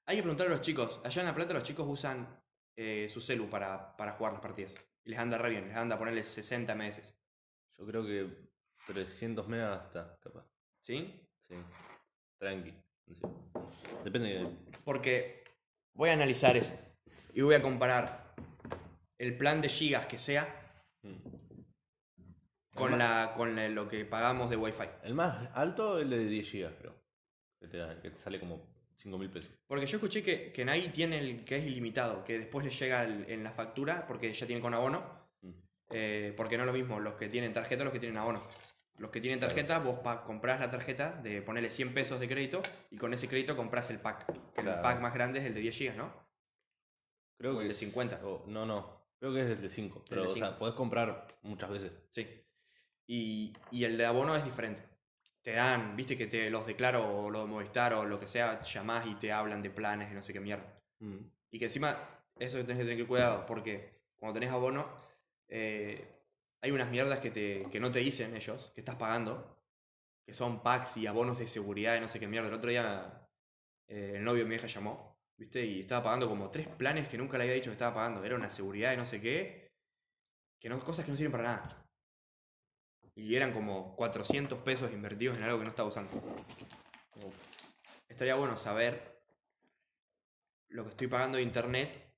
[0.07, 0.99] Hay que preguntarle a los chicos.
[1.03, 2.41] Allá en La Plata los chicos usan
[2.75, 4.73] eh, su celu para, para jugar las partidas.
[5.03, 5.67] Y les anda re bien.
[5.67, 7.15] Les anda a ponerles 60 meses.
[7.77, 8.27] Yo creo que
[8.87, 10.45] 300 megas está, capaz.
[10.81, 11.27] ¿Sí?
[11.47, 11.55] Sí.
[12.39, 12.73] Tranqui.
[13.07, 13.15] Sí.
[14.03, 14.57] Depende de...
[14.83, 15.43] Porque
[15.93, 16.73] voy a analizar eso.
[17.33, 18.33] Y voy a comparar
[19.17, 20.57] el plan de gigas que sea
[21.03, 21.15] Mm.
[22.75, 24.87] con, la, con la- lo que pagamos de Wi-Fi.
[25.03, 27.00] El más alto es el de 10 gigas, creo.
[27.61, 29.51] Que te, da- que te sale como 5 mil pesos.
[29.67, 33.03] Porque yo escuché que, que Nai tiene el que es ilimitado, que después le llega
[33.03, 35.21] el- en la factura, porque ya tiene con abono.
[35.41, 35.51] Mm.
[35.91, 38.41] eh, porque no es lo mismo los que tienen tarjeta los que tienen abono.
[38.97, 42.61] Los que tienen tarjeta, vos pa- comprás la tarjeta de ponerle 100 pesos de crédito
[42.91, 44.25] y con ese crédito compras el pack.
[44.53, 44.77] Que Claro.
[44.77, 46.13] el pack más grande es el de 10 GB, ¿no?
[47.37, 48.19] Creo O que el de es- 50.
[48.25, 49.01] o- no, no.
[49.19, 50.03] Creo que es el de 5.
[50.09, 51.91] Pero, de o sea, podés comprar muchas veces.
[52.09, 52.27] Sí.
[53.07, 54.83] Y, y el de abono es diferente.
[55.41, 58.61] Te dan, viste que te los declaro o los de Movistar o lo que sea,
[58.61, 60.79] llamás y te hablan de planes y no sé qué mierda.
[60.99, 61.17] Mm.
[61.51, 61.97] Y que encima,
[62.37, 64.87] eso tenés que tener cuidado, porque cuando tenés abono,
[65.47, 66.07] eh,
[66.61, 69.57] hay unas mierdas que, te, que no te dicen ellos, que estás pagando,
[70.25, 72.47] que son packs y abonos de seguridad y no sé qué mierda.
[72.47, 73.27] El otro día
[73.87, 75.65] eh, el novio de mi hija llamó, ¿viste?
[75.65, 78.23] Y estaba pagando como tres planes que nunca le había dicho que estaba pagando.
[78.23, 79.71] Era una seguridad y no sé qué,
[80.59, 81.90] que no, cosas que no sirven para nada.
[83.15, 86.11] Y eran como 400 pesos invertidos en algo que no estaba usando.
[87.15, 87.35] Uf.
[88.07, 89.21] Estaría bueno saber
[90.69, 92.11] lo que estoy pagando de internet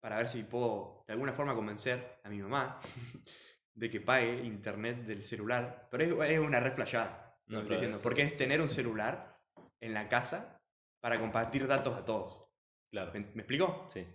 [0.00, 2.80] para ver si puedo de alguna forma convencer a mi mamá
[3.74, 5.88] de que pague internet del celular.
[5.90, 9.40] Pero es, es una re flashada, No, que estoy diciendo, porque es tener un celular
[9.80, 10.60] en la casa
[11.00, 12.44] para compartir datos a todos.
[12.90, 13.12] Claro.
[13.12, 13.86] ¿Me, me explico?
[13.88, 14.06] Sí.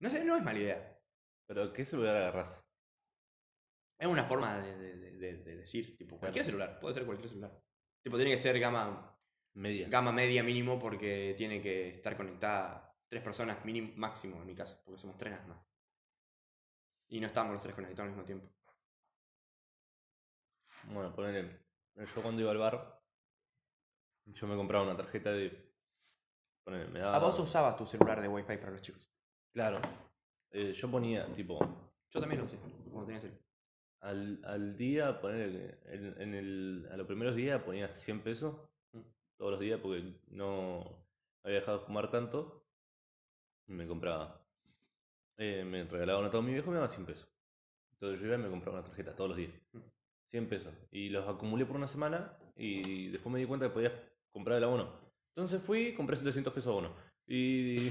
[0.00, 0.98] No sé, no es mala idea.
[1.46, 2.65] Pero ¿qué celular agarrás?
[3.98, 6.58] Es una forma de, de- de- de- de decir, tipo, cualquier Claro.
[6.58, 7.58] celular, puede ser cualquier celular.
[8.02, 9.12] Tipo, tiene que ser gama
[9.54, 9.88] Media.
[9.88, 14.78] Gama media mínimo porque tiene que estar conectada tres personas mínimo, máximo en mi caso,
[14.84, 15.66] porque somos tres nada más.
[17.08, 18.50] Y no estamos los tres conectados al mismo tiempo.
[20.92, 21.58] Bueno, ponele.
[21.94, 23.02] Yo cuando iba al bar,
[24.26, 25.72] yo me compraba una tarjeta de.
[26.64, 27.16] Ponele, me daba.
[27.16, 29.10] Ah, vos usabas tu celular de wifi para los chicos.
[29.54, 29.80] Claro.
[30.50, 31.58] Eh, yo ponía, tipo,
[32.10, 33.40] Yo también lo usé, cuando tenía celular.
[34.10, 38.56] Al, al día, que en, en el, a los primeros días ponía 100 pesos
[38.92, 39.00] Mm.
[39.38, 41.06] todos los días porque no
[41.44, 42.64] había dejado de fumar tanto.
[43.68, 44.40] Me compraba.
[45.38, 47.28] eh, me regalaban a todo mi viejo y me daba 100 pesos.
[47.92, 49.52] Entonces yo iba y me compraba una tarjeta todos los días.
[49.72, 49.80] Mm.
[50.30, 50.74] 100 pesos.
[50.90, 53.92] Y los acumulé por una semana y después me di cuenta que podías
[54.32, 54.98] comprar el abono.
[55.34, 56.94] Entonces fui, compré 700 pesos abono.
[57.26, 57.90] Y,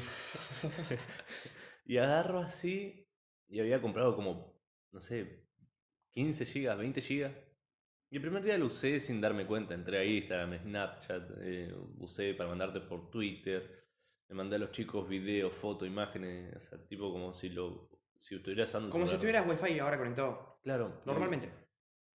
[1.85, 3.07] y agarro así
[3.47, 4.53] y había comprado como,
[4.91, 5.44] no sé,
[6.15, 7.33] 15 gigas, 20 gigas.
[8.09, 9.73] Y el primer día lo usé sin darme cuenta.
[9.73, 13.83] Entré a Instagram, Snapchat, eh, usé para mandarte por Twitter.
[14.29, 16.55] Le mandé a los chicos videos, fotos, imágenes.
[16.55, 20.59] O sea, tipo como si lo si estuviera usando Como si tuvieras wifi ahora conectado.
[20.63, 21.01] Claro.
[21.03, 21.49] y- Normalmente.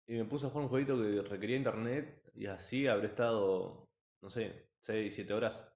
[0.07, 3.88] y me puse a jugar un jueguito que requería internet y así habré estado,
[4.22, 5.66] no sé, 6, 7 horas.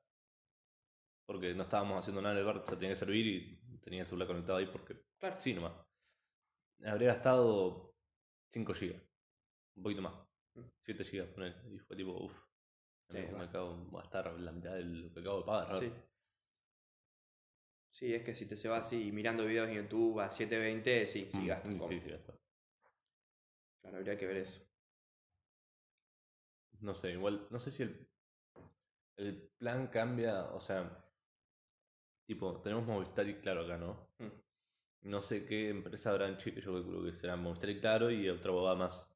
[1.26, 4.02] Porque no estábamos haciendo nada en el bar, o sea, tenía que servir y tenía
[4.02, 5.36] el celular conectado ahí porque Claro.
[5.40, 5.72] sí nomás.
[6.84, 7.89] Habré gastado
[8.50, 9.02] 5 gigas,
[9.76, 10.14] un poquito más.
[10.54, 10.62] Mm.
[10.80, 12.50] 7 gigas, ponele, y fue tipo, uff,
[13.10, 15.72] Sí, me, acabo de gastar la mitad de lo que acabo de pagar.
[15.72, 15.80] ¿no?
[15.80, 15.92] Sí.
[17.92, 21.28] Sí, es que si te se va así mirando videos en YouTube a 720, sí,
[21.30, 21.88] sí Mm, gastas.
[21.88, 22.34] sí, sí, gasta.
[23.80, 24.64] Claro, habría que ver eso.
[26.80, 28.08] No sé, igual, no sé si el,
[29.16, 31.04] el plan cambia, o sea,
[32.26, 34.08] tipo, tenemos Movistar y Claro acá, ¿no?
[34.18, 34.28] Mm.
[35.02, 38.28] No sé qué empresa habrá en Chile, yo calculo que será Movistar y Claro y
[38.28, 39.06] otra bobada más.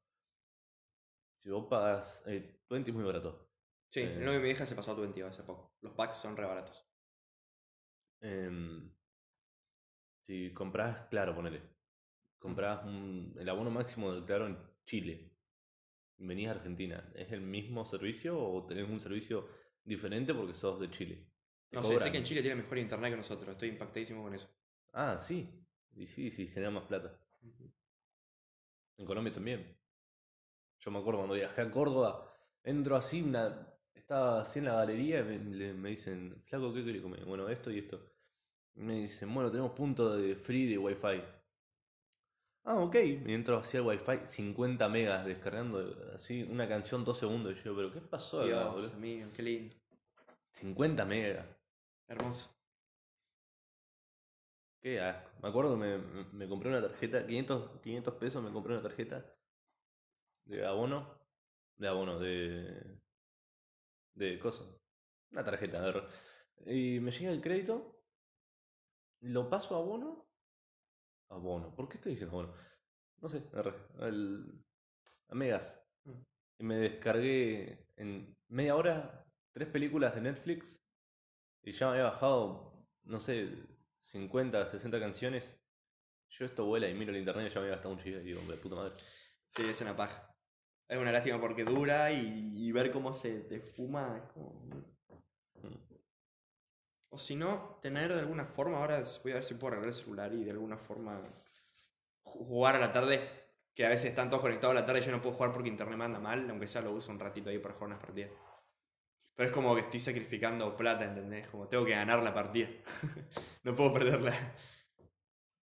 [1.43, 3.47] Si vos pagas, eh, Twenty es muy barato.
[3.87, 4.13] Sí, Eh.
[4.15, 5.77] el novio de mi hija se pasó a 20 hace poco.
[5.81, 6.85] Los packs son re baratos.
[8.21, 8.91] Em,
[10.27, 11.61] Si compras, claro, ponele.
[12.39, 15.31] Compras un- el abono máximo de claro en Chile.
[16.17, 17.11] Venís a Argentina.
[17.13, 19.47] ¿Es el mismo servicio o tenés un servicio
[19.83, 21.27] diferente porque sos de Chile?
[21.69, 23.49] ¿Te No sé, sé que en Chile tiene mejor internet que nosotros.
[23.49, 24.49] Estoy impactadísimo con eso.
[24.93, 25.47] Ah, sí.
[25.95, 27.17] Y sí, sí, genera más plata.
[28.97, 29.77] En Colombia también.
[30.79, 32.31] Yo me acuerdo cuando viajé a Córdoba,
[32.63, 37.01] entro así, una, estaba así en la galería y me, me dicen, flaco, ¿qué querés
[37.01, 37.25] comer?
[37.25, 37.99] Bueno, esto y esto.
[38.75, 41.21] Y me dicen, bueno, tenemos punto de free de wifi.
[42.65, 42.95] Ah, ok.
[42.95, 47.55] Y entro así al wifi, 50 megas descargando así una canción dos segundos.
[47.57, 49.75] Y yo, pero ¿qué pasó Dios mío, qué lindo.
[50.51, 51.45] 50 megas.
[52.07, 52.54] Hermoso.
[54.85, 55.29] Qué asco.
[55.41, 58.83] Me acuerdo que me, me- me compré una tarjeta, 500, 500 pesos me compré una
[58.83, 59.25] tarjeta
[60.45, 61.19] de abono.
[61.77, 62.97] De abono, de.
[64.15, 64.67] De cosas.
[65.31, 66.03] Una tarjeta, a ver.
[66.65, 68.01] Y me llega el crédito,
[69.21, 70.25] lo paso a abono.
[71.29, 72.53] Abono, ¿por qué estoy diciendo abono?
[73.21, 73.43] No sé,
[75.29, 75.81] a megas.
[76.05, 76.11] Mm.
[76.59, 80.81] Y me descargué en media hora tres películas de Netflix
[81.63, 83.49] y ya me había bajado, no sé,
[84.05, 85.59] 50, 60 canciones.
[86.29, 88.33] Yo esto vuela y miro el internet y ya me había gastado un giga y
[88.33, 88.93] de puta madre.
[89.49, 90.35] Sí, es una paja.
[90.87, 94.65] Es una lástima porque dura y, y ver cómo se te fuma es como...
[95.61, 95.95] Mm.
[97.09, 99.95] O si no, tener de alguna forma, ahora voy a ver si puedo arreglar el
[99.95, 101.21] celular y de alguna forma
[102.23, 103.27] ju- jugar a la tarde,
[103.73, 105.69] que a veces están todos conectados a la tarde y yo no puedo jugar porque
[105.69, 108.31] internet me anda mal, aunque sea lo uso un ratito ahí para jugar unas partidas.
[109.35, 111.47] Pero es como que estoy sacrificando plata, ¿entendés?
[111.47, 112.69] Como tengo que ganar la partida.
[113.63, 114.33] no puedo perderla.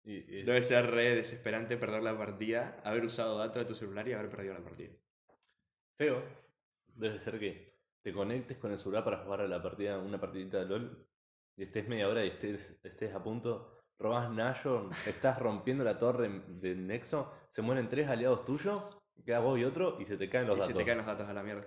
[0.04, 4.08] Y, y- Debe ser re desesperante perder la partida, haber usado datos de tu celular
[4.08, 4.90] y haber perdido la partida.
[5.96, 6.22] feo.
[6.94, 10.58] Debe ser que te conectes con el celular para jugar a la partida, una partidita
[10.58, 11.06] de LOL
[11.56, 16.28] y estés media hora y estés, estés a punto, robas Nayo, estás rompiendo la torre
[16.48, 18.82] del Nexo, se mueren tres aliados tuyos,
[19.24, 20.72] quedas vos y otro y se te caen los y datos.
[20.72, 21.66] se te caen los datos a la mierda.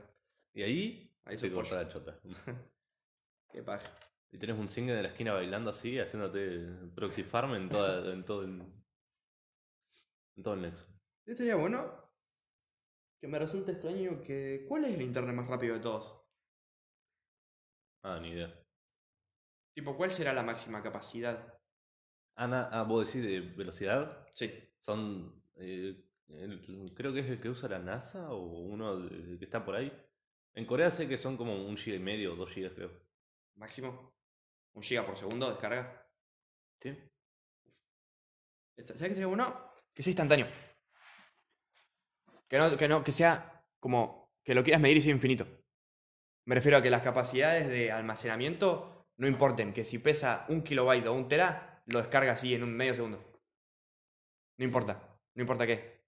[0.54, 2.20] Y ahí, Ahí corta la chota.
[3.52, 3.86] Qué paja.
[4.32, 8.26] Y tenés un single de la esquina bailando así, haciéndote proxy farm en, toda, en
[8.26, 8.62] todo el.
[10.38, 10.86] En todo el nexo.
[11.26, 12.00] Yo estaría bueno
[13.20, 14.66] que me resulta extraño que...
[14.68, 16.20] ¿Cuál es el internet más rápido de todos?
[18.04, 18.52] Ah, ni idea.
[19.76, 21.54] Tipo, ¿cuál será la máxima capacidad?
[22.36, 24.28] Ana, ah, vos decís de velocidad.
[24.34, 24.52] Sí.
[24.80, 25.44] Son.
[25.56, 29.08] eh, el- creo que es el que usa la NASA o uno
[29.38, 29.92] que está por ahí.
[30.54, 32.92] En Corea sé que son como un giga y medio o dos gigas, creo.
[33.56, 34.14] Máximo.
[34.74, 36.08] Un giga por segundo descarga.
[36.82, 36.98] ¿Sí?
[38.78, 39.74] ¿Sabes qué sería bueno?
[39.94, 40.48] Que sea instantáneo.
[42.48, 45.48] Que no, que no, que sea como que lo quieras medir y sea infinito.
[46.46, 49.74] Me refiero a que las capacidades de almacenamiento no importen.
[49.74, 53.42] Que si pesa un kilobyte o un tera, lo descarga así en un medio segundo.
[54.58, 55.18] No importa.
[55.36, 56.02] No importa qué.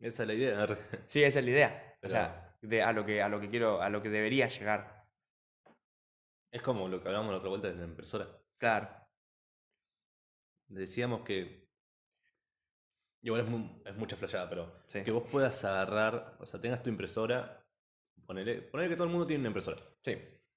[0.00, 0.66] Esa es la idea.
[1.06, 1.98] Sí, esa es la idea.
[2.02, 5.06] O sea, de, a lo que a lo que quiero, a lo que debería llegar.
[6.50, 8.28] Es como lo que hablamos la otra vuelta de la impresora.
[8.58, 8.88] Claro.
[10.68, 11.68] Decíamos que.
[13.22, 14.82] Igual es, es mucha flayada, pero.
[14.86, 15.02] Sí.
[15.02, 16.36] Que vos puedas agarrar.
[16.40, 17.64] O sea, tengas tu impresora.
[18.26, 19.78] Ponele, ponele que todo el mundo tiene una impresora.
[20.02, 20.16] Sí.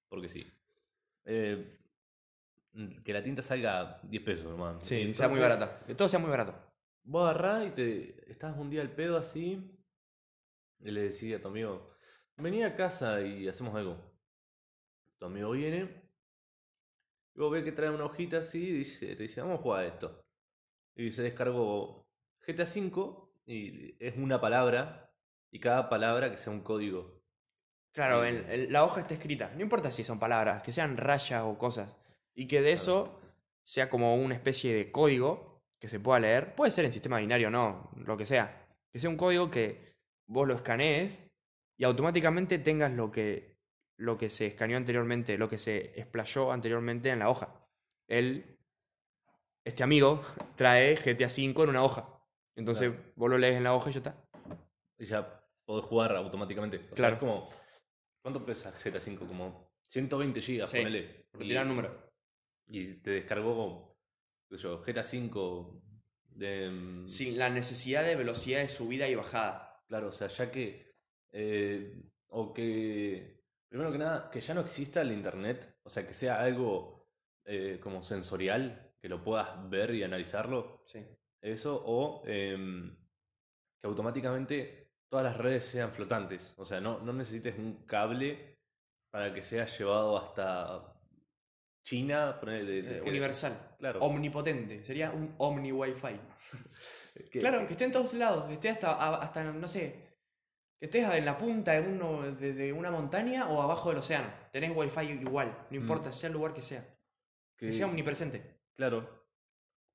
[0.09, 0.45] Porque sí.
[1.25, 1.77] Eh,
[3.03, 4.79] que la tinta salga 10 pesos, hermano.
[4.81, 5.79] Sí, sea muy barata.
[5.85, 6.55] Que todo sea muy barato.
[7.03, 9.77] Vos agarrás y te estás un día al pedo así.
[10.79, 11.90] Y le decís a tu amigo,
[12.41, 13.97] vení a casa y hacemos algo.
[15.19, 16.01] Tu amigo viene.
[17.35, 19.83] Y vos ves que trae una hojita así y dice, te dice, vamos a jugar
[19.83, 20.25] a esto.
[20.95, 22.07] Y se descargó
[22.45, 23.15] GTA V
[23.45, 25.13] y es una palabra.
[25.51, 27.21] Y cada palabra que sea un código.
[27.93, 28.23] Claro,
[28.69, 29.51] la hoja está escrita.
[29.55, 31.95] No importa si son palabras, que sean rayas o cosas.
[32.33, 33.19] Y que de eso
[33.63, 36.55] sea como una especie de código que se pueda leer.
[36.55, 38.65] Puede ser en sistema binario o no, lo que sea.
[38.91, 41.21] Que sea un código que vos lo escanees
[41.81, 43.57] y automáticamente tengas lo que,
[43.97, 47.55] lo que se escaneó anteriormente, lo que se explayó anteriormente en la hoja.
[48.07, 48.59] Él,
[49.65, 50.21] este amigo,
[50.55, 52.07] trae GTA V en una hoja.
[52.55, 54.15] Entonces vos lo lees en la hoja y ya está.
[54.99, 56.77] Y ya podés jugar automáticamente.
[56.77, 57.13] O sea, Claro.
[57.15, 57.49] es como.
[58.21, 59.15] ¿Cuánto pesa GTA V?
[59.27, 61.25] Como 120 GB, Sí, ponele.
[61.31, 62.11] Por Y- tirar número.
[62.67, 63.97] Y te descargó,
[64.51, 65.81] qué sé yo, GTA V
[66.29, 66.69] de...
[66.69, 69.81] mm, Sin la necesidad de velocidad de subida y bajada.
[69.87, 70.90] Claro, o sea, ya que...
[71.31, 73.41] eh, o que...
[73.69, 77.07] Primero que nada, que ya no exista el Internet, o sea, que sea algo
[77.45, 80.99] eh, como sensorial, que lo puedas ver y analizarlo, Sí.
[81.41, 82.93] eso, o em,
[83.81, 88.57] que automáticamente todas las redes sean flotantes, o sea, no, no necesites un cable
[89.09, 90.93] para que sea llevado hasta
[91.85, 93.75] China, de, de- universal.
[93.79, 94.01] Claro.
[94.01, 94.83] Omnipotente.
[94.83, 96.19] Sería un omni wifi.
[97.31, 100.10] Claro, que esté en todos lados, que esté hasta, hasta no sé,
[100.81, 104.33] que estés en la punta de, uno, de, de una montaña o abajo del océano.
[104.51, 106.81] Tenés wifi igual, no importa, sea el lugar que sea.
[107.55, 108.59] Que, que- sea omnipresente.
[108.75, 109.27] Claro.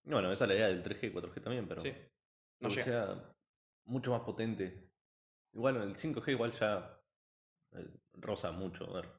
[0.04, 1.80] Bueno, esa es la idea del 3G, 4G también, pero.
[1.80, 1.92] Sí.
[2.60, 2.84] No que llega.
[2.84, 3.34] sea
[3.86, 4.88] mucho más potente.
[5.52, 7.00] Igual el 5G igual ya
[7.72, 8.88] eh, roza mucho.
[8.88, 9.10] a ver.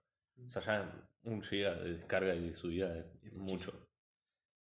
[0.47, 3.73] O sea, ya un giga de descarga y de subida es Es mucho.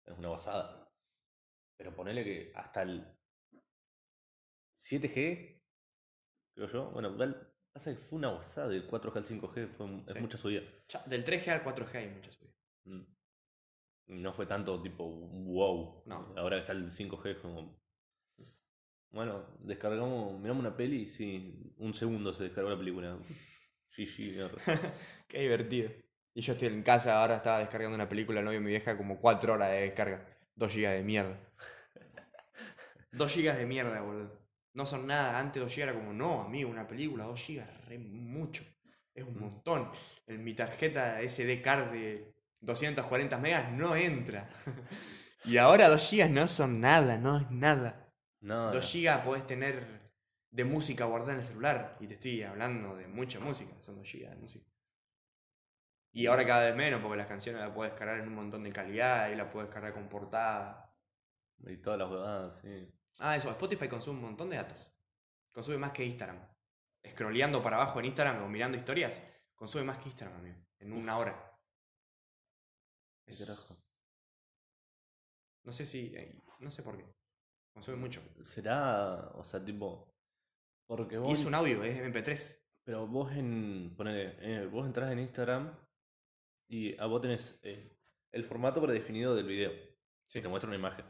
[0.06, 0.90] Es una basada.
[1.78, 3.06] Pero ponele que hasta el
[4.80, 5.55] 7G,
[6.56, 10.04] creo yo, bueno, igual pasa que fue una basada del 4G al 5G, fue, un-
[10.08, 10.20] es Sí.
[10.20, 10.62] mucha subida.
[10.88, 12.56] Ya, del 3G al 4G hay muchas subidas.
[12.86, 13.02] Mm.
[14.22, 16.04] No fue tanto tipo wow.
[16.06, 16.34] No.
[16.38, 17.80] Ahora que está el 5G es como.
[19.12, 23.18] Bueno, descargamos, miramos una peli y sí, un segundo se descargó la película.
[23.98, 24.52] GG.
[25.28, 25.92] Qué divertido.
[26.34, 28.98] Y yo estoy en casa, ahora estaba descargando una película, el novio de mi vieja,
[28.98, 30.26] como 4 horas de descarga.
[30.56, 31.40] 2 gigas de mierda.
[33.12, 34.45] 2 gigas de mierda, boludo.
[34.76, 35.40] No son nada.
[35.40, 38.64] Antes 2 gigas era como, no, amigo, una película, 2 gigas, re mucho.
[39.14, 39.40] Es un Mm.
[39.40, 39.92] montón.
[40.28, 44.50] En mi tarjeta SD card de 240 megas no entra.
[45.46, 48.12] y ahora 2 gigas no son nada, no es nada.
[48.42, 49.84] No, 2 gigas podés tener
[50.52, 51.98] de música guardada en el celular.
[52.00, 54.66] Y te estoy hablando de mucha música, son 2 gigas de música.
[56.12, 58.72] Y ahora cada vez menos, porque las canciones las puedes cargar en un montón de
[58.72, 60.94] calidad y las puedes cargar con portada.
[61.66, 62.88] Y todas las huevadas, sí.
[63.20, 64.90] Ah, eso, Spotify consume un montón de datos.
[65.54, 66.40] Consume más que Instagram.
[67.08, 69.22] Scrolleando para abajo en Instagram o mirando historias,
[69.56, 70.58] consume más que Instagram, amigo.
[70.80, 71.58] En una hora.
[73.26, 73.84] ¿Qué Es-?
[75.64, 76.14] No sé si.
[76.16, 77.06] eh, No sé por qué.
[77.74, 78.22] Consume mucho.
[78.42, 80.14] Será, o sea, tipo.
[80.88, 81.40] Porque Y vos.
[81.40, 82.62] es un audio, es MP3.
[82.84, 83.94] Pero vos en.
[83.96, 85.76] Ponele, eh, vos entras en Instagram
[86.70, 87.98] y a vos tenés eh,
[88.32, 89.72] el formato predefinido del video.
[90.28, 90.42] Sí.
[90.42, 91.06] Te muestra una imagen.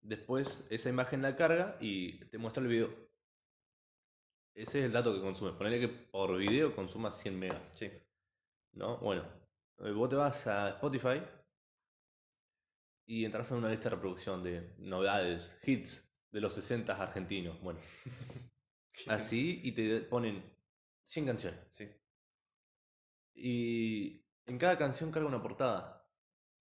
[0.00, 2.88] Después esa imagen la carga y te muestra el video.
[4.54, 5.52] Ese es el dato que consume.
[5.52, 7.68] Ponele que por video consuma 100 megas.
[7.74, 7.90] Sí.
[8.72, 8.98] ¿No?
[8.98, 9.24] Bueno,
[9.78, 11.22] eh, vos te vas a Spotify
[13.06, 17.60] y entras en una lista de reproducción de novedades, hits de los 60 argentinos.
[17.62, 17.80] Bueno,
[19.06, 20.42] así y te ponen
[21.04, 21.60] 100 canciones.
[21.72, 21.88] Sí.
[23.34, 26.10] Y en cada canción carga una portada.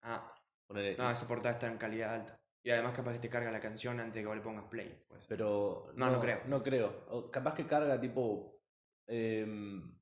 [0.01, 0.33] Ah,
[0.67, 2.36] Ponele- no, esa portada está en calidad alta.
[2.67, 5.01] Y además capaz que te carga la canción antes de que vos le pongas play.
[5.07, 5.29] puede ser.
[5.29, 6.41] Pero No, no creo.
[6.47, 7.05] No creo.
[7.07, 8.59] O capaz que carga tipo.
[9.07, 9.97] em,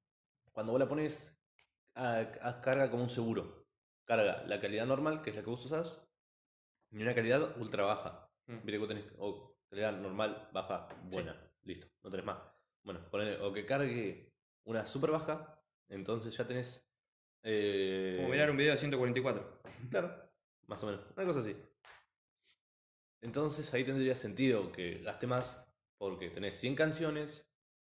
[0.52, 1.32] cuando vos la pones,
[1.94, 2.26] ah,
[2.64, 3.68] carga como un seguro.
[4.04, 6.02] Carga la calidad normal, que es la que vos usás,
[6.90, 8.28] y una calidad ultra baja.
[8.48, 8.54] Mm.
[8.56, 11.40] Viste que vos tenés o calidad normal, baja, buena.
[11.66, 12.40] Listo, no tenés más.
[12.84, 16.84] Bueno, ponele, o que cargue una super baja, entonces ya tenés.
[17.44, 19.62] eh, Como mirar un video de 144.
[19.92, 20.16] Claro,
[20.66, 21.06] más o menos.
[21.16, 21.56] Una cosa así.
[23.26, 25.60] Entonces ahí tendría sentido que gaste más
[25.98, 27.44] porque tenés 100 canciones,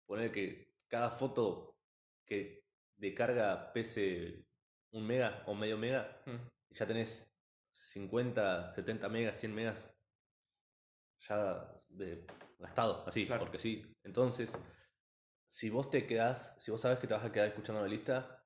[0.07, 1.76] poner que cada foto
[2.24, 2.64] que
[2.97, 4.47] de carga pese
[4.93, 6.37] un mega o medio mega, Mm.
[6.70, 7.30] y ya tenés
[7.74, 9.93] 50, 70 megas, 100 megas
[11.28, 12.26] ya de
[12.59, 13.43] gastado, así, Claro.
[13.43, 13.84] porque sí.
[14.05, 14.51] Entonces,
[15.51, 18.43] si vos te quedás, si vos sabes que te vas a quedar escuchando la lista,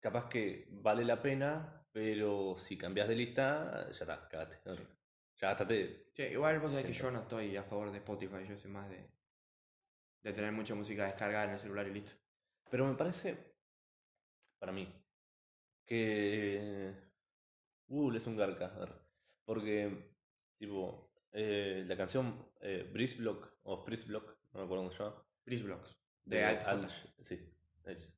[0.00, 4.58] capaz que vale la pena, pero si cambias de lista, ya está, cagaste.
[4.76, 4.82] Sí.
[5.42, 6.06] Ya gastate.
[6.14, 8.88] Sí, igual vos sabés que yo no estoy a favor de Spotify, yo soy más
[8.88, 9.10] de,
[10.22, 12.12] de tener mucha música descargada en el celular y listo.
[12.70, 13.36] Pero me parece,
[14.60, 14.88] para mí,
[15.84, 16.94] que
[17.88, 18.66] Google es un garca.
[18.66, 18.92] a ver,
[19.44, 20.14] Porque,
[20.58, 25.02] tipo, eh, la canción eh, Breeze Block o Freeze Block, no me acuerdo cómo se
[25.02, 25.26] llama.
[25.44, 25.96] Breeze Blocks.
[26.24, 26.72] De Alt J.
[26.72, 27.52] Alt- Sí,
[27.84, 28.14] es.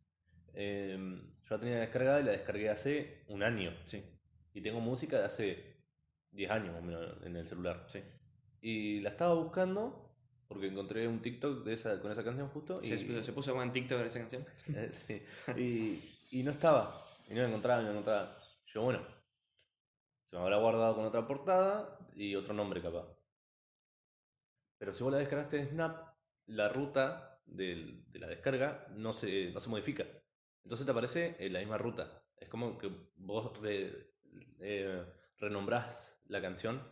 [0.53, 3.72] Em, yo la tenía descargada y la descargué hace un año.
[3.87, 4.05] Sí,
[4.53, 5.74] Y tengo música de hace
[6.35, 7.85] 10 años más o menos en el celular.
[7.89, 8.01] sí.
[8.61, 10.16] Y la estaba buscando
[10.49, 12.80] porque encontré un TikTok de esa, con esa canción justo.
[12.82, 14.47] Y, ¿Se, se puso en TikTok esa canción?
[14.74, 15.22] eh, sí.
[15.61, 17.07] y, y no estaba.
[17.28, 18.39] Y no la encontraba, no la encontraba.
[18.66, 19.07] Yo, bueno,
[20.30, 23.07] se me habrá guardado con otra portada y otro nombre capaz.
[24.78, 26.14] Pero si vos la descargaste de Snap,
[26.47, 30.05] la ruta del- de la descarga no se, no se modifica.
[30.62, 32.22] Entonces te aparece en la misma ruta.
[32.39, 34.11] Es como que vos re-
[34.61, 35.05] eh,
[35.39, 36.83] renombrás la canción,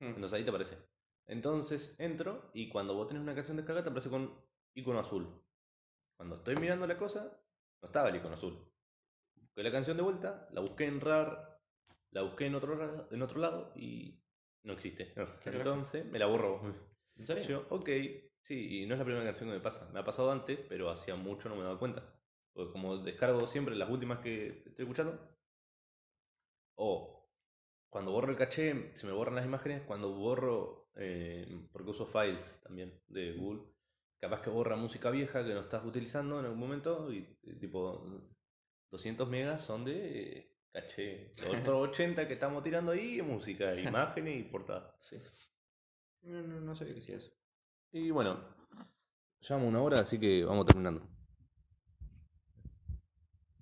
[0.00, 0.06] Mm.
[0.14, 0.78] entonces ahí te aparece.
[1.26, 4.34] Entonces entro y cuando vos tenés una canción descargada te aparece con
[4.74, 5.28] icono azul.
[6.16, 7.38] Cuando estoy mirando la cosa,
[7.82, 8.58] no estaba el icono azul.
[9.36, 11.60] Busqué la canción de vuelta, la busqué en RAR,
[12.12, 14.20] la busqué en otro, en otro lado y
[14.64, 15.12] no existe.
[15.12, 15.38] carajo?
[15.44, 16.60] Entonces me la borro.
[17.16, 17.44] ¿En serio?
[17.44, 17.88] Yo, ok,
[18.42, 19.88] sí, y no es la primera canción que me pasa.
[19.92, 22.02] Me ha pasado antes, pero hacía mucho no me daba cuenta.
[22.52, 25.18] Porque como descargo siempre las últimas que estoy escuchando,
[26.76, 27.19] O
[27.90, 29.82] cuando borro el caché, se me borran las imágenes.
[29.82, 33.62] Cuando borro, eh, porque uso files también de Google,
[34.20, 38.06] capaz que borra música vieja que no estás utilizando en algún momento y eh, tipo
[38.92, 41.34] 200 megas son de caché.
[41.38, 44.96] Los otros 80 que estamos tirando ahí música, imágenes y portada.
[45.00, 45.16] Sí.
[46.22, 47.32] No, no, no sabía que hacía eso.
[47.92, 48.38] Y bueno,
[49.40, 51.02] llevamos una hora, así que vamos terminando.